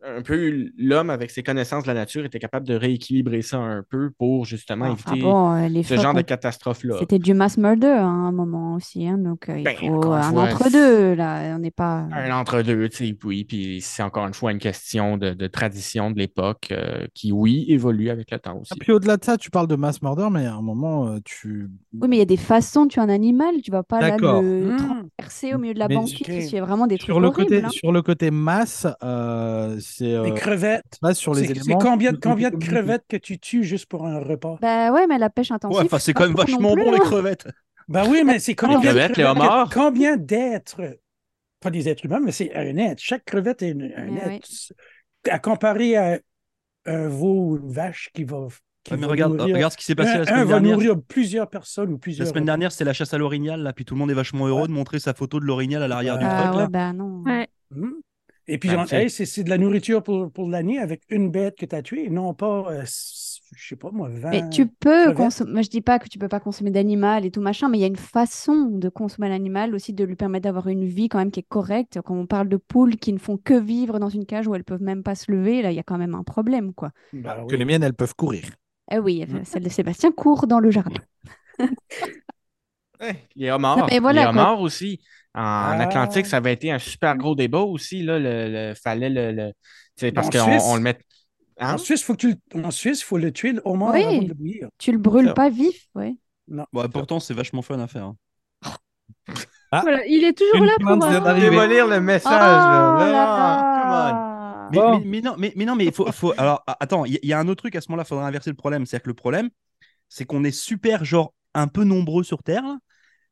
un 0.03 0.21
peu 0.21 0.67
l'homme, 0.77 1.09
avec 1.09 1.29
ses 1.31 1.43
connaissances 1.43 1.83
de 1.83 1.87
la 1.89 1.93
nature, 1.93 2.25
était 2.25 2.39
capable 2.39 2.67
de 2.67 2.73
rééquilibrer 2.75 3.41
ça 3.41 3.57
un 3.57 3.83
peu 3.87 4.09
pour 4.17 4.45
justement 4.45 4.85
Ah, 4.87 4.91
éviter 4.91 5.21
bon, 5.21 5.53
euh, 5.55 5.67
les 5.67 5.83
ce 5.83 5.95
genre 5.95 6.13
de 6.13 6.21
catastrophe-là. 6.21 6.95
C'était 6.99 7.19
du 7.19 7.33
mass 7.33 7.57
murder 7.57 7.87
hein, 7.87 8.01
à 8.25 8.27
un 8.27 8.31
moment 8.31 8.75
aussi. 8.75 9.07
hein, 9.07 9.17
donc, 9.17 9.49
euh, 9.49 9.57
il 9.59 9.63
Ben, 9.63 9.75
faut 9.77 10.11
un 10.11 10.21
fois, 10.31 10.43
entre-deux. 10.43 11.13
Là, 11.15 11.55
on 11.55 11.59
n'est 11.59 11.71
pas. 11.71 12.07
Un 12.11 12.31
entre-deux, 12.31 12.89
tu 12.89 13.07
sais, 13.09 13.17
oui, 13.23 13.43
puis 13.45 13.79
c'est 13.81 14.03
encore 14.03 14.25
une 14.27 14.33
fois 14.33 14.51
une 14.51 14.59
question 14.59 15.17
de, 15.17 15.31
de 15.33 15.47
tradition 15.47 16.11
de 16.11 16.17
l'époque 16.17 16.69
euh, 16.71 17.05
qui, 17.13 17.31
oui, 17.31 17.65
évolue 17.67 18.09
avec 18.09 18.31
le 18.31 18.39
temps 18.39 18.57
aussi. 18.59 18.73
Et 18.75 18.79
puis 18.79 18.91
au-delà 18.91 19.17
de 19.17 19.23
ça, 19.23 19.37
tu 19.37 19.49
parles 19.51 19.67
de 19.67 19.75
mass 19.75 20.01
murder, 20.01 20.27
mais 20.31 20.45
à 20.45 20.55
un 20.55 20.61
moment, 20.61 21.07
euh, 21.09 21.17
tu. 21.23 21.69
Oui, 21.93 22.07
mais 22.09 22.15
il 22.17 22.19
y 22.19 22.23
a 22.23 22.25
des 22.25 22.37
façons 22.37 22.85
de 22.85 22.91
tuer 22.91 23.01
un 23.01 23.09
animal. 23.09 23.55
Tu 23.63 23.71
vas 23.71 23.83
pas 23.83 24.01
là 24.01 24.17
le 24.17 24.25
Mmh. 24.65 24.77
transpercer 24.77 25.53
au 25.53 25.57
milieu 25.57 25.73
de 25.73 25.79
la 25.79 25.87
Mais 25.87 25.95
banquise. 25.95 26.21
ok. 26.27 26.41
C'est 26.49 26.59
vraiment 26.59 26.87
des 26.87 26.97
trucs 26.97 27.05
Sur 27.11 27.19
le, 27.19 27.27
horribles. 27.27 27.49
côté, 27.49 27.63
hein. 27.63 27.69
sur 27.69 27.91
le 27.91 28.01
côté 28.01 28.31
masse, 28.31 28.87
euh, 29.03 29.74
c'est 29.79 30.03
Les 30.05 30.13
euh, 30.15 30.31
crevettes. 30.31 30.97
base 31.01 31.17
sur 31.17 31.33
les 31.33 31.41
C'est 31.47 31.53
c'est 31.55 31.59
éléments. 31.61 31.79
combien, 31.79 32.11
de- 32.11 32.17
combien 32.17 32.49
de 32.49 32.57
de- 32.57 32.65
crevettes 32.65 33.05
que 33.07 33.17
tu 33.17 33.39
tues 33.39 33.63
juste 33.63 33.85
pour 33.87 34.05
un 34.05 34.19
repas? 34.19 34.57
Bah 34.61 34.91
ouais, 34.91 35.07
mais 35.07 35.17
la 35.17 35.29
pêche 35.29 35.51
intensive. 35.51 35.77
Ouais, 35.79 35.85
enfin, 35.85 35.99
c'est 35.99 36.13
pas 36.13 36.21
quand 36.21 36.27
même 36.27 36.35
vachement 36.37 36.73
plus, 36.73 36.83
bon, 36.83 36.91
les 36.91 36.97
hein. 36.97 37.01
crevettes. 37.01 37.47
Ben 37.87 38.03
oui, 38.09 38.23
mais 38.25 38.39
c'est 38.39 38.55
combien 38.55 38.79
de 38.79 38.83
crevettes, 38.85 39.17
les 39.17 39.23
crevettes 39.23 39.41
homards. 39.43 39.69
Combien 39.73 40.17
d'êtres, 40.17 40.81
pas 41.59 41.69
des 41.69 41.87
êtres 41.89 42.05
humains, 42.05 42.19
mais 42.23 42.31
c'est 42.31 42.53
un 42.55 42.75
être. 42.77 42.99
Chaque 42.99 43.25
crevette 43.25 43.61
est 43.61 43.69
une- 43.69 43.93
un 43.95 44.05
Mais 44.05 44.35
être. 44.37 44.49
À 45.31 45.39
comparer 45.39 45.95
à 45.95 46.19
un 46.85 47.07
veau 47.07 47.49
ou 47.51 47.57
une 47.57 47.71
vache 47.71 48.09
qui 48.13 48.23
va. 48.23 48.47
qui 48.83 48.93
Ouais, 48.93 48.99
mais 48.99 49.07
regarde, 49.07 49.33
nourrir- 49.35 49.55
regarde 49.55 49.71
ce 49.71 49.77
qui 49.77 49.85
s'est 49.85 49.95
passé 49.95 50.11
un, 50.11 50.15
la 50.17 50.21
un 50.21 50.25
semaine 50.25 50.39
va 50.43 50.45
dernière. 50.59 50.71
nourrir 50.73 50.95
plusieurs 51.07 51.49
personnes 51.49 51.89
ou 51.89 51.93
La 51.93 51.97
plusieurs. 51.97 52.27
semaine 52.27 52.45
dernière, 52.45 52.71
c'était 52.71 52.83
la 52.85 52.93
chasse 52.93 53.11
à 53.15 53.17
l'orignal, 53.17 53.61
là, 53.63 53.73
puis 53.73 53.83
tout 53.85 53.95
le 53.95 53.99
monde 53.99 54.11
est 54.11 54.15
vachement 54.15 54.45
heureux 54.45 54.67
de 54.67 54.73
montrer 54.73 54.99
sa 54.99 55.15
photo 55.15 55.39
de 55.39 55.45
l'orignal 55.45 55.81
à 55.81 55.87
l'arrière 55.87 56.19
du 56.19 56.25
Ah, 56.27 56.29
truc, 56.29 56.45
Ah 56.47 56.51
là. 56.57 56.63
ouais, 56.65 56.69
bah 56.69 56.93
non. 56.93 57.23
Ouais. 57.25 57.47
Hmm. 57.71 57.93
Et 58.47 58.57
puis, 58.57 58.69
hey, 58.91 59.09
c'est 59.09 59.43
de 59.43 59.49
la 59.49 59.57
nourriture 59.57 60.03
pour, 60.03 60.31
pour 60.31 60.49
l'année 60.49 60.77
avec 60.79 61.01
une 61.09 61.31
bête 61.31 61.57
que 61.57 61.65
tu 61.65 61.75
as 61.75 61.81
tuée, 61.81 62.09
non 62.09 62.33
pas, 62.33 62.65
euh, 62.71 62.83
je 62.85 63.67
sais 63.67 63.75
pas 63.75 63.89
moi, 63.91 64.09
20. 64.09 64.29
Mais 64.31 64.49
tu 64.51 64.67
peux 64.67 65.13
consommer. 65.13 65.63
Je 65.63 65.69
dis 65.69 65.81
pas 65.81 65.97
que 65.99 66.07
tu 66.07 66.19
peux 66.19 66.27
pas 66.27 66.39
consommer 66.39 66.69
d'animal 66.71 67.25
et 67.25 67.31
tout 67.31 67.41
machin, 67.41 67.69
mais 67.69 67.77
il 67.77 67.81
y 67.81 67.85
a 67.85 67.87
une 67.87 67.95
façon 67.95 68.65
de 68.71 68.89
consommer 68.89 69.29
l'animal 69.29 69.73
aussi, 69.73 69.93
de 69.93 70.03
lui 70.03 70.15
permettre 70.15 70.43
d'avoir 70.43 70.67
une 70.67 70.85
vie 70.85 71.09
quand 71.09 71.17
même 71.17 71.31
qui 71.31 71.39
est 71.39 71.47
correcte. 71.47 71.99
Quand 72.05 72.15
on 72.15 72.27
parle 72.27 72.49
de 72.49 72.57
poules 72.57 72.97
qui 72.97 73.13
ne 73.13 73.19
font 73.19 73.37
que 73.37 73.53
vivre 73.59 73.97
dans 73.99 74.09
une 74.09 74.25
cage 74.25 74.47
où 74.47 74.53
elles 74.55 74.63
peuvent 74.63 74.83
même 74.83 75.03
pas 75.03 75.15
se 75.15 75.31
lever, 75.31 75.61
là, 75.61 75.71
il 75.71 75.75
y 75.75 75.79
a 75.79 75.83
quand 75.83 75.97
même 75.97 76.15
un 76.15 76.23
problème, 76.23 76.73
quoi. 76.73 76.91
Ben 77.13 77.45
Que 77.47 77.55
les 77.55 77.65
miennes, 77.65 77.83
elles 77.83 77.93
peuvent 77.93 78.15
courir. 78.15 78.45
Eh 78.91 78.99
oui, 78.99 79.25
Mm. 79.27 79.43
celle 79.45 79.63
de 79.63 79.69
Sébastien 79.69 80.11
court 80.11 80.45
dans 80.47 80.59
le 80.59 80.69
jardin. 80.69 81.01
Ouais, 83.01 83.51
homards, 83.51 83.77
Non, 83.77 83.87
mais 83.91 83.99
voilà, 83.99 84.21
les 84.21 84.33
quoi. 84.33 84.41
homards 84.41 84.61
aussi. 84.61 85.01
En 85.35 85.41
Ah. 85.41 85.77
Atlantique, 85.81 86.25
ça 86.27 86.37
avait 86.37 86.53
été 86.53 86.71
un 86.71 86.79
super 86.79 87.15
gros 87.17 87.35
débat 87.35 87.59
aussi. 87.59 88.01
Là, 88.03 88.17
le, 88.19 88.49
le- 88.49 88.73
fallait 88.75 89.09
le. 89.09 89.31
le- 89.31 90.11
parce 90.11 90.27
En 90.27 90.29
qu'on 90.29 90.45
Suisse? 90.45 90.63
on 90.65 90.75
le 90.75 90.81
met. 90.81 90.97
Hein? 91.59 91.75
En 91.75 91.77
Suisse, 91.77 92.03
faut 92.03 92.13
que 92.13 92.19
tu 92.19 92.35
le... 92.53 92.63
en 92.65 92.71
Suisse, 92.71 93.03
faut 93.03 93.17
le 93.17 93.31
tuer 93.31 93.53
au 93.65 93.75
moins 93.75 93.91
Oui. 93.93 94.03
avant 94.03 94.21
de. 94.21 94.33
Tu 94.77 94.91
le 94.91 94.97
brûles 94.97 95.33
pas 95.33 95.49
vif, 95.49 95.87
ouais. 95.95 96.15
Bon, 96.47 96.65
pourtant, 96.89 97.19
c'est 97.19 97.33
vachement 97.33 97.61
fun 97.61 97.79
à 97.79 97.87
faire. 97.87 98.05
hein. 98.05 98.15
Ah. 99.71 99.81
Voilà, 99.81 100.05
il 100.07 100.23
est 100.23 100.37
toujours 100.37 100.55
Une 100.55 100.65
là 100.65 100.73
pour. 100.79 101.03
euh. 101.03 101.39
Démolir 101.39 101.87
le 101.87 101.99
message, 101.99 102.31
Oh 102.31 102.99
là. 102.99 103.11
là 103.11 103.25
Ah. 103.27 104.69
Mais, 104.71 104.77
Bon. 104.79 104.99
mais, 104.99 105.05
mais 105.05 105.21
non, 105.21 105.35
mais, 105.37 105.53
mais 105.55 105.65
non, 105.65 105.75
mais 105.75 105.85
il 105.85 105.91
faut, 105.91 106.09
faut. 106.11 106.33
Alors, 106.37 106.63
attends, 106.65 107.05
il 107.05 107.19
y, 107.21 107.27
y 107.27 107.33
a 107.33 107.39
un 107.39 107.47
autre 107.47 107.61
truc 107.63 107.75
à 107.75 107.81
ce 107.81 107.89
moment-là, 107.89 108.03
il 108.05 108.07
faudrait 108.07 108.25
inverser 108.25 108.49
le 108.49 108.55
problème. 108.55 108.85
C'est-à-dire 108.85 109.03
que 109.03 109.09
le 109.09 109.15
problème, 109.15 109.49
c'est 110.09 110.25
qu'on 110.25 110.43
est 110.43 110.51
super, 110.51 111.03
genre, 111.05 111.33
un 111.53 111.67
peu 111.67 111.83
nombreux 111.83 112.23
sur 112.23 112.41
Terre, 112.43 112.63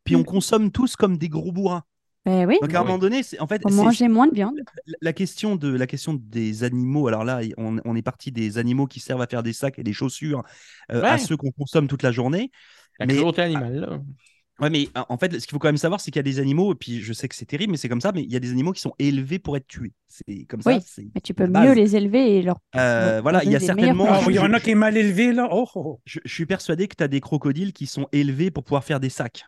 puis 0.03 0.15
on 0.15 0.19
Mm. 0.21 0.25
consomme 0.25 0.71
tous 0.71 0.95
comme 0.95 1.17
des 1.17 1.29
gros 1.29 1.51
bourrins. 1.51 1.83
Ben 2.25 2.47
oui, 2.47 2.57
Donc, 2.61 2.73
à 2.73 2.77
un 2.77 2.81
Oui. 2.81 2.87
moment 2.87 2.97
donné, 2.99 3.21
c'est 3.21 3.39
en 3.41 3.47
fait. 3.47 3.61
manger 3.69 4.07
moins 4.07 4.27
de 4.27 4.33
viande. 4.33 4.55
la- 4.87 4.95
la 5.01 5.13
question 5.13 5.55
de 5.57 5.67
la 5.75 5.87
question 5.87 6.13
des 6.13 6.63
animaux 6.63 7.07
alors 7.09 7.25
là 7.25 7.41
on, 7.57 7.77
on 7.83 7.95
est 7.97 8.01
parti 8.01 8.31
des 8.31 8.57
animaux 8.57 8.87
qui 8.87 8.99
servent 9.01 9.21
à 9.21 9.27
faire 9.27 9.43
des 9.43 9.51
sacs 9.53 9.77
et 9.79 9.83
des 9.83 9.91
chaussures 9.93 10.41
euh, 10.91 11.03
à 11.03 11.17
ceux 11.17 11.35
qu'on 11.35 11.51
consomme 11.51 11.87
toute 11.87 12.01
la 12.03 12.11
journée 12.13 12.49
La 12.99 13.05
Mais- 13.07 13.15
cruauté 13.17 13.41
animale, 13.41 13.75
là. 13.75 13.99
ouais 14.61 14.69
mais 14.69 14.87
en 15.09 15.17
fait 15.17 15.33
ce 15.33 15.45
qu'il 15.45 15.51
faut 15.51 15.59
quand 15.59 15.67
même 15.67 15.75
savoir 15.77 15.99
c'est 15.99 16.11
qu'il 16.11 16.19
y 16.19 16.21
a 16.21 16.23
des 16.23 16.39
animaux 16.39 16.71
et 16.71 16.75
puis 16.75 17.01
je 17.01 17.11
sais 17.11 17.27
que 17.27 17.35
c'est 17.35 17.45
terrible 17.45 17.71
mais 17.71 17.77
c'est 17.77 17.89
comme 17.89 17.99
ça 18.01 18.11
mais 18.13 18.21
il 18.23 18.31
y 18.31 18.35
a 18.37 18.39
des 18.39 18.51
animaux 18.51 18.71
qui 18.71 18.79
sont 18.81 18.93
élevés 18.99 19.39
pour 19.39 19.57
être 19.57 19.67
tués 19.67 19.91
c'est 20.07 20.45
comme 20.45 20.61
ça 20.61 20.71
Oui. 20.71 20.79
c'est 20.85 21.07
Mais 21.15 21.21
tu 21.21 21.33
peux 21.33 21.47
mieux 21.47 21.73
les 21.73 21.95
élever 21.97 22.37
et 22.37 22.41
leur. 22.43 22.59
Euh, 22.77 23.19
voilà, 23.21 23.43
il 23.43 23.51
y 23.51 23.55
a 23.55 23.59
certainement- 23.59 24.05
produits. 24.05 24.35
il 24.35 24.35
y 24.35 24.39
en 24.39 24.53
a 24.53 24.59
qui 24.61 24.69
est 24.69 24.75
mal 24.75 24.95
élevé, 24.95 25.33
là. 25.33 25.49
Oh, 25.51 25.67
oh, 25.75 25.81
oh. 25.85 26.01
je, 26.05 26.19
je 26.23 26.33
suis 26.33 26.45
persuadé 26.45 26.87
que 26.87 26.95
tu 26.95 27.03
as 27.03 27.07
des 27.09 27.19
crocodiles 27.19 27.73
qui 27.73 27.85
sont 27.87 28.07
élevés 28.13 28.49
pour 28.51 28.63
pouvoir 28.63 28.83
faire 28.85 28.99
des 29.01 29.09
sacs 29.09 29.43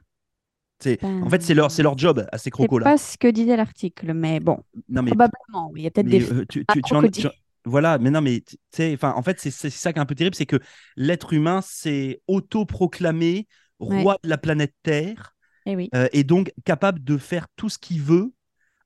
Ben, 0.83 1.23
en 1.23 1.29
fait 1.29 1.41
c'est 1.41 1.53
leur 1.53 1.71
c'est 1.71 1.83
leur 1.83 1.97
job 1.97 2.27
à 2.31 2.37
ces 2.37 2.43
C'est 2.45 2.51
crocos 2.51 2.79
là 2.79 2.83
pas 2.83 2.97
ce 2.97 3.17
que 3.17 3.27
disait 3.27 3.55
l'article, 3.55 4.13
mais 4.13 4.39
bon, 4.39 4.59
non 4.89 5.01
mais 5.01 5.11
probablement. 5.11 5.71
Il 5.75 5.83
y 5.83 5.87
a 5.87 5.91
peut-être 5.91 6.07
des. 6.07 6.31
euh, 6.31 6.45
tu, 6.49 6.65
tu- 6.65 6.81
tu 6.81 6.93
en- 6.93 6.99
crocodile. 6.99 7.29
tu- 7.31 7.37
voilà, 7.67 7.97
mais 7.97 8.11
non, 8.11 8.21
mais 8.21 8.41
tu 8.41 8.57
sais, 8.71 8.93
enfin, 8.93 9.13
en 9.15 9.23
fait, 9.23 9.39
c'est 9.39 9.49
c'est 9.51 9.71
ça 9.71 9.91
qui 9.91 9.97
est 9.97 10.01
un 10.01 10.05
peu 10.05 10.13
terrible, 10.15 10.35
c'est 10.35 10.45
que 10.45 10.59
l'être 10.97 11.33
humain 11.33 11.61
s'est 11.61 12.21
autoproclamé 12.27 13.47
roi 13.79 14.17
de 14.23 14.29
la 14.29 14.37
planète 14.37 14.73
Terre 14.83 15.35
Eh 15.65 15.75
oui. 15.75 15.89
euh, 15.95 16.07
et 16.13 16.23
donc 16.23 16.51
capable 16.63 17.03
de 17.03 17.17
faire 17.17 17.47
tout 17.55 17.69
ce 17.69 17.77
qu'il 17.79 18.01
veut 18.01 18.33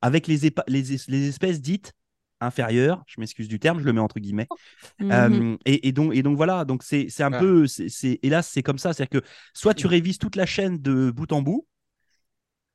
avec 0.02 0.28
les, 0.28 0.38
les, 0.67 0.93
es- 0.93 1.10
les 1.10 1.28
espèces 1.28 1.60
dites 1.62 1.93
inférieures. 2.39 3.04
Je 3.08 3.19
m'excuse 3.19 3.49
du 3.49 3.60
terme, 3.60 3.80
je 3.82 3.86
le 3.86 3.91
mets 3.93 3.99
entre 3.99 4.19
guillemets. 4.19 4.47
Mhm. 4.99 5.12
Euh, 5.12 5.58
et, 5.65 5.89
et 5.89 5.91
donc, 5.91 6.15
et 6.15 6.23
donc 6.23 6.38
voilà, 6.38 6.63
donc 6.65 6.84
c'est 6.84 7.08
c'est 7.10 7.23
un 7.23 7.32
Ouais. 7.34 7.39
peu, 7.39 7.67
c'est 7.67 7.89
c'est- 7.89 8.19
hélas, 8.23 8.47
c'est 8.47 8.63
comme 8.63 8.78
ça, 8.78 8.93
c'est-à-dire 8.93 9.21
que 9.21 9.28
soit 9.54 9.73
tu 9.73 9.88
révises 9.88 10.17
toute 10.19 10.38
la 10.38 10.45
chaîne 10.45 10.78
de 10.78 11.12
bout 11.12 11.32
en 11.34 11.41
bout. 11.41 11.67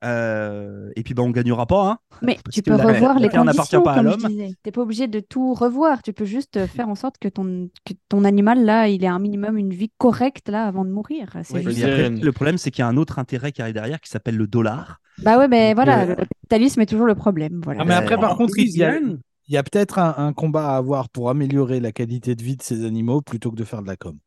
Euh, 0.05 0.91
et 0.97 1.03
puis 1.03 1.15
bah, 1.15 1.23
on 1.23 1.31
gagnera 1.31 1.67
pas 1.67 1.89
hein, 1.91 1.99
Mais 2.23 2.39
tu 2.53 2.63
peux 2.63 2.77
la- 2.77 2.85
revoir 2.85 3.19
les 3.19 3.29
conditions, 3.29 3.83
pas 3.83 3.93
à 3.93 3.97
comme 3.97 4.07
je 4.07 4.11
l'homme. 4.11 4.29
disais. 4.31 4.49
Tu 4.49 4.57
n'es 4.67 4.73
pas 4.73 4.83
obligé 4.83 5.07
de 5.09 5.21
tout 5.21 5.55
revoir. 5.55 6.03
Tu 6.03 6.13
peux 6.13 6.25
juste 6.25 6.67
faire 6.67 6.89
en 6.89 6.95
sorte 6.95 7.17
que 7.19 7.29
ton, 7.29 7.69
que 7.85 7.95
ton 8.09 8.25
animal, 8.25 8.65
là, 8.65 8.89
il 8.89 9.03
ait 9.05 9.09
un 9.09 9.19
minimum 9.19 9.57
une 9.59 9.73
vie 9.73 9.91
correcte, 9.99 10.49
là, 10.49 10.67
avant 10.67 10.85
de 10.85 10.91
mourir. 10.91 11.29
Ouais, 11.51 11.83
après, 11.85 12.11
le 12.11 12.33
problème, 12.33 12.59
c'est 12.59 12.71
qu'il 12.71 12.83
y 12.83 12.85
a 12.85 12.89
un 12.89 12.97
autre 12.97 13.19
intérêt 13.19 13.53
qui 13.53 13.63
arrive 13.63 13.75
derrière 13.75 14.01
qui 14.01 14.11
s'appelle 14.11 14.37
le 14.37 14.47
dollar. 14.47 15.01
Bah 15.23 15.39
ouais, 15.39 15.49
mais 15.49 15.75
voilà, 15.75 16.03
euh, 16.03 16.07
le 16.19 16.25
capitalisme 16.27 16.81
est 16.81 16.87
toujours 16.87 17.07
le 17.07 17.15
problème. 17.15 17.61
Voilà. 17.65 17.83
Ah, 17.83 17.85
mais 17.85 17.95
après, 17.95 18.15
Euh, 18.17 18.19
par 18.19 18.33
En 18.33 18.37
contre, 18.37 18.59
il 18.59 18.77
y 18.77 18.83
a, 18.83 18.91
Louisiane, 18.99 19.19
il 19.49 19.55
y 19.55 19.57
a 19.57 19.63
peut-être 19.63 19.99
un, 19.99 20.15
un 20.19 20.33
combat 20.33 20.71
à 20.73 20.77
avoir 20.77 21.09
pour 21.09 21.31
améliorer 21.31 21.79
la 21.81 21.93
qualité 21.93 22.35
de 22.35 22.43
vie 22.43 22.57
de 22.57 22.63
ces 22.63 22.85
animaux 22.85 23.21
plutôt 23.21 23.51
que 23.51 23.57
de 23.57 23.65
faire 23.65 23.83
de 23.83 23.87
la 23.87 23.97
com. 23.97 24.19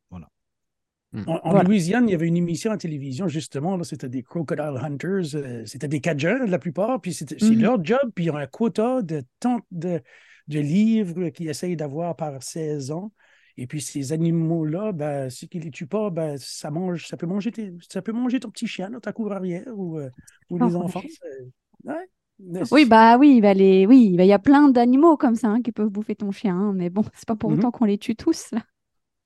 Voilà. 1.26 1.42
En, 1.44 1.50
en 1.50 1.54
Voilà. 1.54 1.70
Louisiane, 1.70 2.08
il 2.08 2.12
y 2.12 2.16
avait 2.16 2.28
une 2.28 2.38
émission 2.38 2.72
à 2.72 2.78
télévision, 2.78 3.28
justement, 3.28 3.82
c'était 3.84 4.10
des 4.10 4.24
crocodile 4.24 4.78
hunters, 4.82 5.36
euh, 5.36 5.66
c'était 5.66 5.88
des 5.88 6.00
Cajuns, 6.02 6.46
la 6.48 6.60
plupart, 6.60 7.02
puis 7.02 7.14
c'est 7.14 7.32
Mhm. 7.42 7.62
leur 7.62 7.84
job, 7.84 8.00
puis 8.16 8.26
ils 8.26 8.32
ont 8.32 8.38
un 8.38 8.48
quota 8.48 9.02
de 9.02 9.24
tant 9.40 9.60
de, 9.72 10.02
de 10.48 10.60
livres 10.60 11.30
qu'ils 11.30 11.50
essayent 11.50 11.76
d'avoir 11.76 12.16
par 12.16 12.42
saison. 12.44 13.12
Et 13.58 13.66
puis 13.68 13.82
ces 13.82 14.14
animaux-là, 14.14 14.92
ben, 14.92 15.30
si 15.30 15.50
qu'ils 15.50 15.64
les 15.64 15.72
tuent 15.72 15.88
pas, 15.88 16.10
ben, 16.12 16.38
ça 16.38 16.70
mange, 16.72 17.08
ça 17.08 17.18
peut 17.18 17.26
manger, 17.26 17.52
tes- 17.52 17.74
ça 17.90 18.02
peut 18.02 18.12
manger 18.12 18.40
ton 18.40 18.52
petit 18.52 18.68
chien 18.68 18.90
dans 18.92 19.00
ta 19.00 19.12
cour 19.14 19.34
arrière 19.34 19.68
ou, 19.76 19.98
euh, 20.00 20.10
ou 20.50 20.58
les 20.58 20.76
Oh, 20.76 20.84
enfants. 20.84 21.02
oui. 21.04 21.18
ouais. 21.84 22.08
Bah 22.88 23.18
oui, 23.18 23.36
il 23.38 23.42
va 23.42 23.54
les... 23.54 23.86
oui, 23.86 24.16
bah, 24.18 24.24
il 24.24 24.28
y 24.28 24.34
a 24.34 24.40
plein 24.40 24.70
d'animaux 24.70 25.18
comme 25.18 25.36
ça 25.36 25.48
hein, 25.50 25.62
qui 25.62 25.72
peuvent 25.72 25.90
bouffer 25.90 26.16
ton 26.16 26.32
chien, 26.32 26.56
hein, 26.56 26.74
mais 26.76 26.90
bon, 26.90 27.04
c'est 27.16 27.28
pas 27.28 27.36
pour 27.36 27.50
Mhm. 27.50 27.60
autant 27.60 27.72
qu'on 27.72 27.86
les 27.86 27.98
tue 27.98 28.16
tous. 28.16 28.52
Là. 28.52 28.62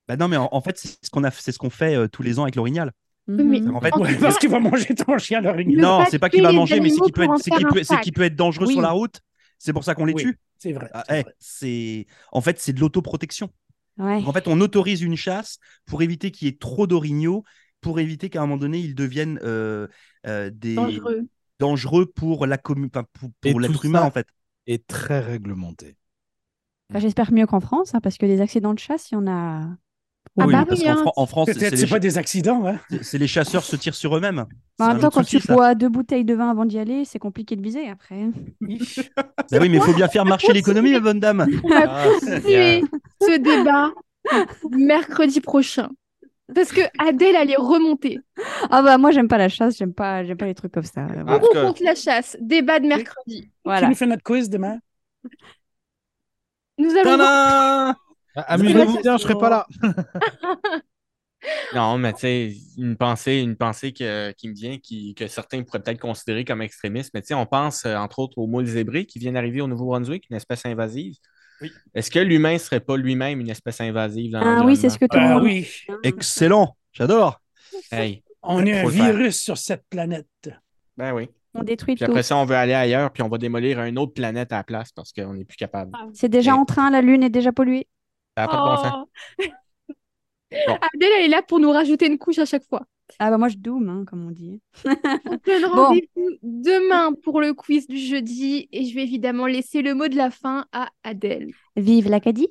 Bah 0.07 0.17
non, 0.17 0.27
mais 0.27 0.37
en, 0.37 0.49
en 0.51 0.61
fait, 0.61 0.77
c'est 0.77 0.97
ce 1.03 1.09
qu'on 1.09 1.23
a, 1.23 1.31
c'est 1.31 1.51
ce 1.51 1.57
qu'on 1.59 1.69
fait 1.69 1.95
euh, 1.95 2.07
tous 2.07 2.23
les 2.23 2.39
ans 2.39 2.43
avec 2.43 2.55
l'orignal. 2.55 2.91
Oui, 3.27 3.43
mais- 3.43 3.59
Mhm. 3.61 3.75
En 3.75 3.81
fait, 3.81 3.95
Ouais, 3.95 4.15
parce 4.17 4.37
qu'il 4.39 4.49
va 4.49 4.59
manger 4.59 4.93
ton 4.95 5.17
chien 5.17 5.41
l'orignal. 5.41 5.79
Non, 5.81 5.99
pas 5.99 6.05
c'est 6.09 6.19
pas 6.19 6.29
qu'il 6.29 6.41
va 6.41 6.51
les 6.51 6.57
manger, 6.57 6.79
mais 6.79 6.89
c'est 6.89 6.99
qu'il 6.99 7.13
peut, 7.13 7.23
être- 7.23 7.29
en 7.31 7.37
c'est 7.37 7.51
qu'il 7.51 7.59
faire 7.85 8.01
peut, 8.01 8.11
peut 8.11 8.23
être 8.23 8.35
dangereux 8.35 8.65
Oui. 8.67 8.73
sur 8.73 8.81
la 8.81 8.91
route. 8.91 9.21
C'est 9.57 9.73
pour 9.73 9.83
ça 9.83 9.93
qu'on 9.95 10.05
les 10.05 10.13
Oui. 10.13 10.23
tue. 10.23 10.39
C'est 10.57 10.73
vrai. 10.73 10.89
Ah, 10.93 11.03
c'est 11.39 11.69
eh, 11.69 12.03
vrai. 12.03 12.07
en 12.31 12.41
fait, 12.41 12.59
c'est 12.59 12.73
de 12.73 12.79
l'autoprotection. 12.79 13.49
Ouais. 13.97 14.23
En 14.25 14.33
fait, 14.33 14.47
on 14.47 14.59
autorise 14.61 15.01
une 15.01 15.15
chasse 15.15 15.59
pour 15.85 16.01
éviter 16.01 16.31
qu'il 16.31 16.47
y 16.47 16.51
ait 16.51 16.57
trop 16.57 16.87
d'orignaux, 16.87 17.43
pour 17.79 17.99
éviter 17.99 18.29
qu'à 18.29 18.39
un 18.39 18.45
moment 18.47 18.57
donné, 18.57 18.79
ils 18.79 18.95
deviennent 18.95 19.39
euh, 19.43 19.87
euh, 20.27 20.49
des 20.53 20.75
Dangereux. 20.75 21.27
dangereux 21.59 22.05
pour 22.07 22.45
commu- 22.47 22.87
enfin, 22.87 23.05
pour, 23.13 23.29
Et 23.43 23.51
pour 23.51 23.59
l'être 23.59 23.85
humain 23.85 24.01
en 24.03 24.11
fait. 24.11 24.27
est 24.67 24.85
très 24.87 25.19
réglementé. 25.19 25.95
J'espère 26.95 27.31
mieux 27.31 27.45
qu'en 27.47 27.59
France, 27.59 27.95
hein, 27.95 28.01
parce 28.01 28.17
que 28.17 28.25
des 28.25 28.41
accidents 28.41 28.73
de 28.73 28.79
chasse, 28.79 29.11
il 29.11 29.15
y 29.15 29.17
en 29.17 29.27
a. 29.27 29.67
Ah 30.39 30.45
oui, 30.47 30.53
bah 30.53 30.65
parce 30.67 30.79
oui, 30.79 30.85
qu'en 30.85 30.91
hein. 30.93 31.03
Fran- 31.13 31.25
France, 31.25 31.49
c'est 31.53 31.71
les, 31.75 31.87
pas 31.87 31.99
des 31.99 32.17
accidents. 32.17 32.65
Hein? 32.65 32.79
c'est- 33.01 33.17
les 33.17 33.27
chasseurs 33.27 33.63
se 33.63 33.75
tirent 33.75 33.95
sur 33.95 34.15
eux-mêmes. 34.15 34.45
Bah, 34.79 34.85
en 34.85 34.87
même 34.93 34.99
temps, 34.99 35.09
quand 35.09 35.23
souci, 35.23 35.39
tu 35.41 35.47
ça. 35.47 35.53
bois 35.53 35.75
deux 35.75 35.89
bouteilles 35.89 36.23
de 36.23 36.33
vin 36.33 36.49
avant 36.49 36.63
d'y 36.65 36.79
aller, 36.79 37.03
c'est 37.03 37.19
compliqué 37.19 37.55
de 37.57 37.61
viser 37.61 37.89
après. 37.89 38.27
Bah 39.51 39.57
oui, 39.59 39.67
mais 39.69 39.77
il 39.77 39.81
faut 39.81 39.93
bien 39.93 40.07
faire 40.07 40.23
marcher 40.25 40.53
l'économie, 40.53 40.93
ma 40.93 40.99
bonne 41.01 41.19
dame. 41.19 41.45
On 41.63 41.67
va 41.67 41.83
Ah, 41.87 42.05
continuer 42.19 42.81
ce 43.21 43.37
débat 43.39 43.91
mercredi 44.71 45.41
prochain. 45.41 45.89
Parce 46.53 46.71
que 46.71 46.81
Adèle 46.99 47.35
allait 47.35 47.55
remonter. 47.57 48.19
Ah 48.69 48.81
bah 48.81 48.97
moi 48.97 49.11
j'aime 49.11 49.27
pas 49.29 49.37
la 49.37 49.47
chasse, 49.49 49.77
j'aime 49.77 49.93
pas, 49.93 50.23
j'aime 50.25 50.37
pas 50.37 50.45
les 50.47 50.53
trucs 50.55 50.71
comme 50.73 50.83
ça. 50.83 51.07
Ah, 51.27 51.39
cas- 51.39 51.61
contre 51.65 51.81
la 51.83 51.95
chasse 51.95 52.35
Débat 52.41 52.79
de 52.79 52.87
mercredi. 52.87 53.41
Tu 53.43 53.49
Voilà. 53.65 53.87
nous 53.89 53.95
fais 53.95 54.05
notre 54.05 54.23
quiz 54.23 54.49
demain? 54.49 54.79
Nous 56.77 56.89
allons 56.97 57.93
voir- 58.35 58.45
Tadam 58.47 58.65
Ah, 58.67 58.71
Amusez-vous 58.73 59.01
bien, 59.01 59.17
je 59.17 59.23
serai 59.23 59.35
pas 59.35 59.49
là. 59.49 59.67
Non, 61.73 61.97
mais 61.97 62.13
tu 62.13 62.19
sais, 62.19 62.53
une 62.77 62.95
pensée, 62.95 63.39
une 63.39 63.55
pensée 63.55 63.93
que- 63.93 64.31
qui 64.33 64.47
me 64.47 64.53
vient, 64.53 64.77
qui, 64.77 65.15
que 65.15 65.25
certains 65.27 65.63
pourraient 65.63 65.81
peut-être 65.81 65.99
considérer 65.99 66.45
comme 66.45 66.61
extrémiste, 66.61 67.11
mais 67.15 67.21
tu 67.21 67.29
sais, 67.29 67.33
on 67.33 67.47
pense 67.47 67.83
euh, 67.85 67.95
entre 67.95 68.19
autres 68.19 68.37
aux 68.37 68.45
moules 68.45 68.67
zébrés 68.67 69.05
qui 69.07 69.17
viennent 69.17 69.33
d'arriver 69.33 69.59
au 69.61 69.67
Nouveau-Brunswick, 69.67 70.25
une 70.29 70.35
espèce 70.35 70.63
invasive. 70.67 71.15
Oui. 71.61 71.71
Est-ce 71.95 72.11
que 72.11 72.19
l'humain 72.19 72.59
serait 72.59 72.79
pas 72.79 72.95
lui-même 72.95 73.39
une 73.39 73.49
espèce 73.49 73.81
invasive 73.81 74.33
dans 74.33 74.41
Ah 74.41 74.61
oui, 74.63 74.75
c'est 74.77 74.89
ce 74.89 74.99
que 74.99 75.05
tout 75.05 75.17
le 75.17 75.25
Ah 75.25 75.33
monde 75.35 75.43
oui, 75.43 75.67
Excellent, 76.03 76.75
j'adore. 76.93 77.41
Hey, 77.91 78.23
on 78.43 78.63
est 78.63 78.79
un 78.79 78.87
faire. 78.89 79.05
virus 79.15 79.41
sur 79.41 79.57
cette 79.57 79.83
planète. 79.89 80.27
ben 80.97 81.11
oui. 81.13 81.27
On 81.55 81.63
détruit 81.63 81.95
Puis 81.95 82.05
tout. 82.05 82.11
après 82.11 82.23
ça, 82.23 82.37
on 82.37 82.45
veut 82.45 82.55
aller 82.55 82.73
ailleurs, 82.73 83.11
puis 83.11 83.23
on 83.23 83.29
va 83.29 83.37
démolir 83.39 83.81
une 83.83 83.97
autre 83.97 84.13
planète 84.13 84.53
à 84.53 84.57
la 84.57 84.63
place 84.63 84.91
parce 84.91 85.11
qu'on 85.11 85.33
n'est 85.33 85.43
plus 85.43 85.57
capable. 85.57 85.91
C'est 86.13 86.29
déjà 86.29 86.51
Et- 86.51 86.53
en 86.53 86.65
train, 86.65 86.91
la 86.91 87.01
Lune 87.01 87.23
est 87.23 87.29
déjà 87.29 87.51
polluée. 87.51 87.87
Ça 88.37 88.43
n'a 88.43 88.47
pas 88.47 88.57
de 88.57 88.61
bon 88.61 88.77
sens. 88.77 88.95
Oh. 89.39 89.51
Bon. 90.67 90.77
Adèle, 90.81 91.09
elle 91.19 91.25
est 91.25 91.27
là 91.29 91.41
pour 91.41 91.59
nous 91.59 91.71
rajouter 91.71 92.07
une 92.07 92.17
couche 92.17 92.39
à 92.39 92.45
chaque 92.45 92.65
fois. 92.65 92.85
Ah 93.19 93.29
bah 93.29 93.37
moi 93.37 93.49
je 93.49 93.57
doom, 93.57 93.89
hein, 93.89 94.05
comme 94.05 94.25
on 94.27 94.31
dit. 94.31 94.61
On 94.85 95.37
donne 95.45 95.65
Bon. 95.75 95.85
rendez-vous 95.87 96.29
demain 96.43 97.13
pour 97.13 97.41
le 97.41 97.53
quiz 97.53 97.87
du 97.87 97.97
jeudi 97.97 98.67
et 98.71 98.85
je 98.85 98.95
vais 98.95 99.03
évidemment 99.03 99.47
laisser 99.47 99.81
le 99.81 99.93
mot 99.95 100.07
de 100.07 100.15
la 100.15 100.31
fin 100.31 100.65
à 100.71 100.89
Adèle. 101.03 101.51
Vive 101.75 102.09
l'Acadie. 102.09 102.47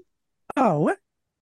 Ah 0.57 0.79
ouais? 0.79 0.97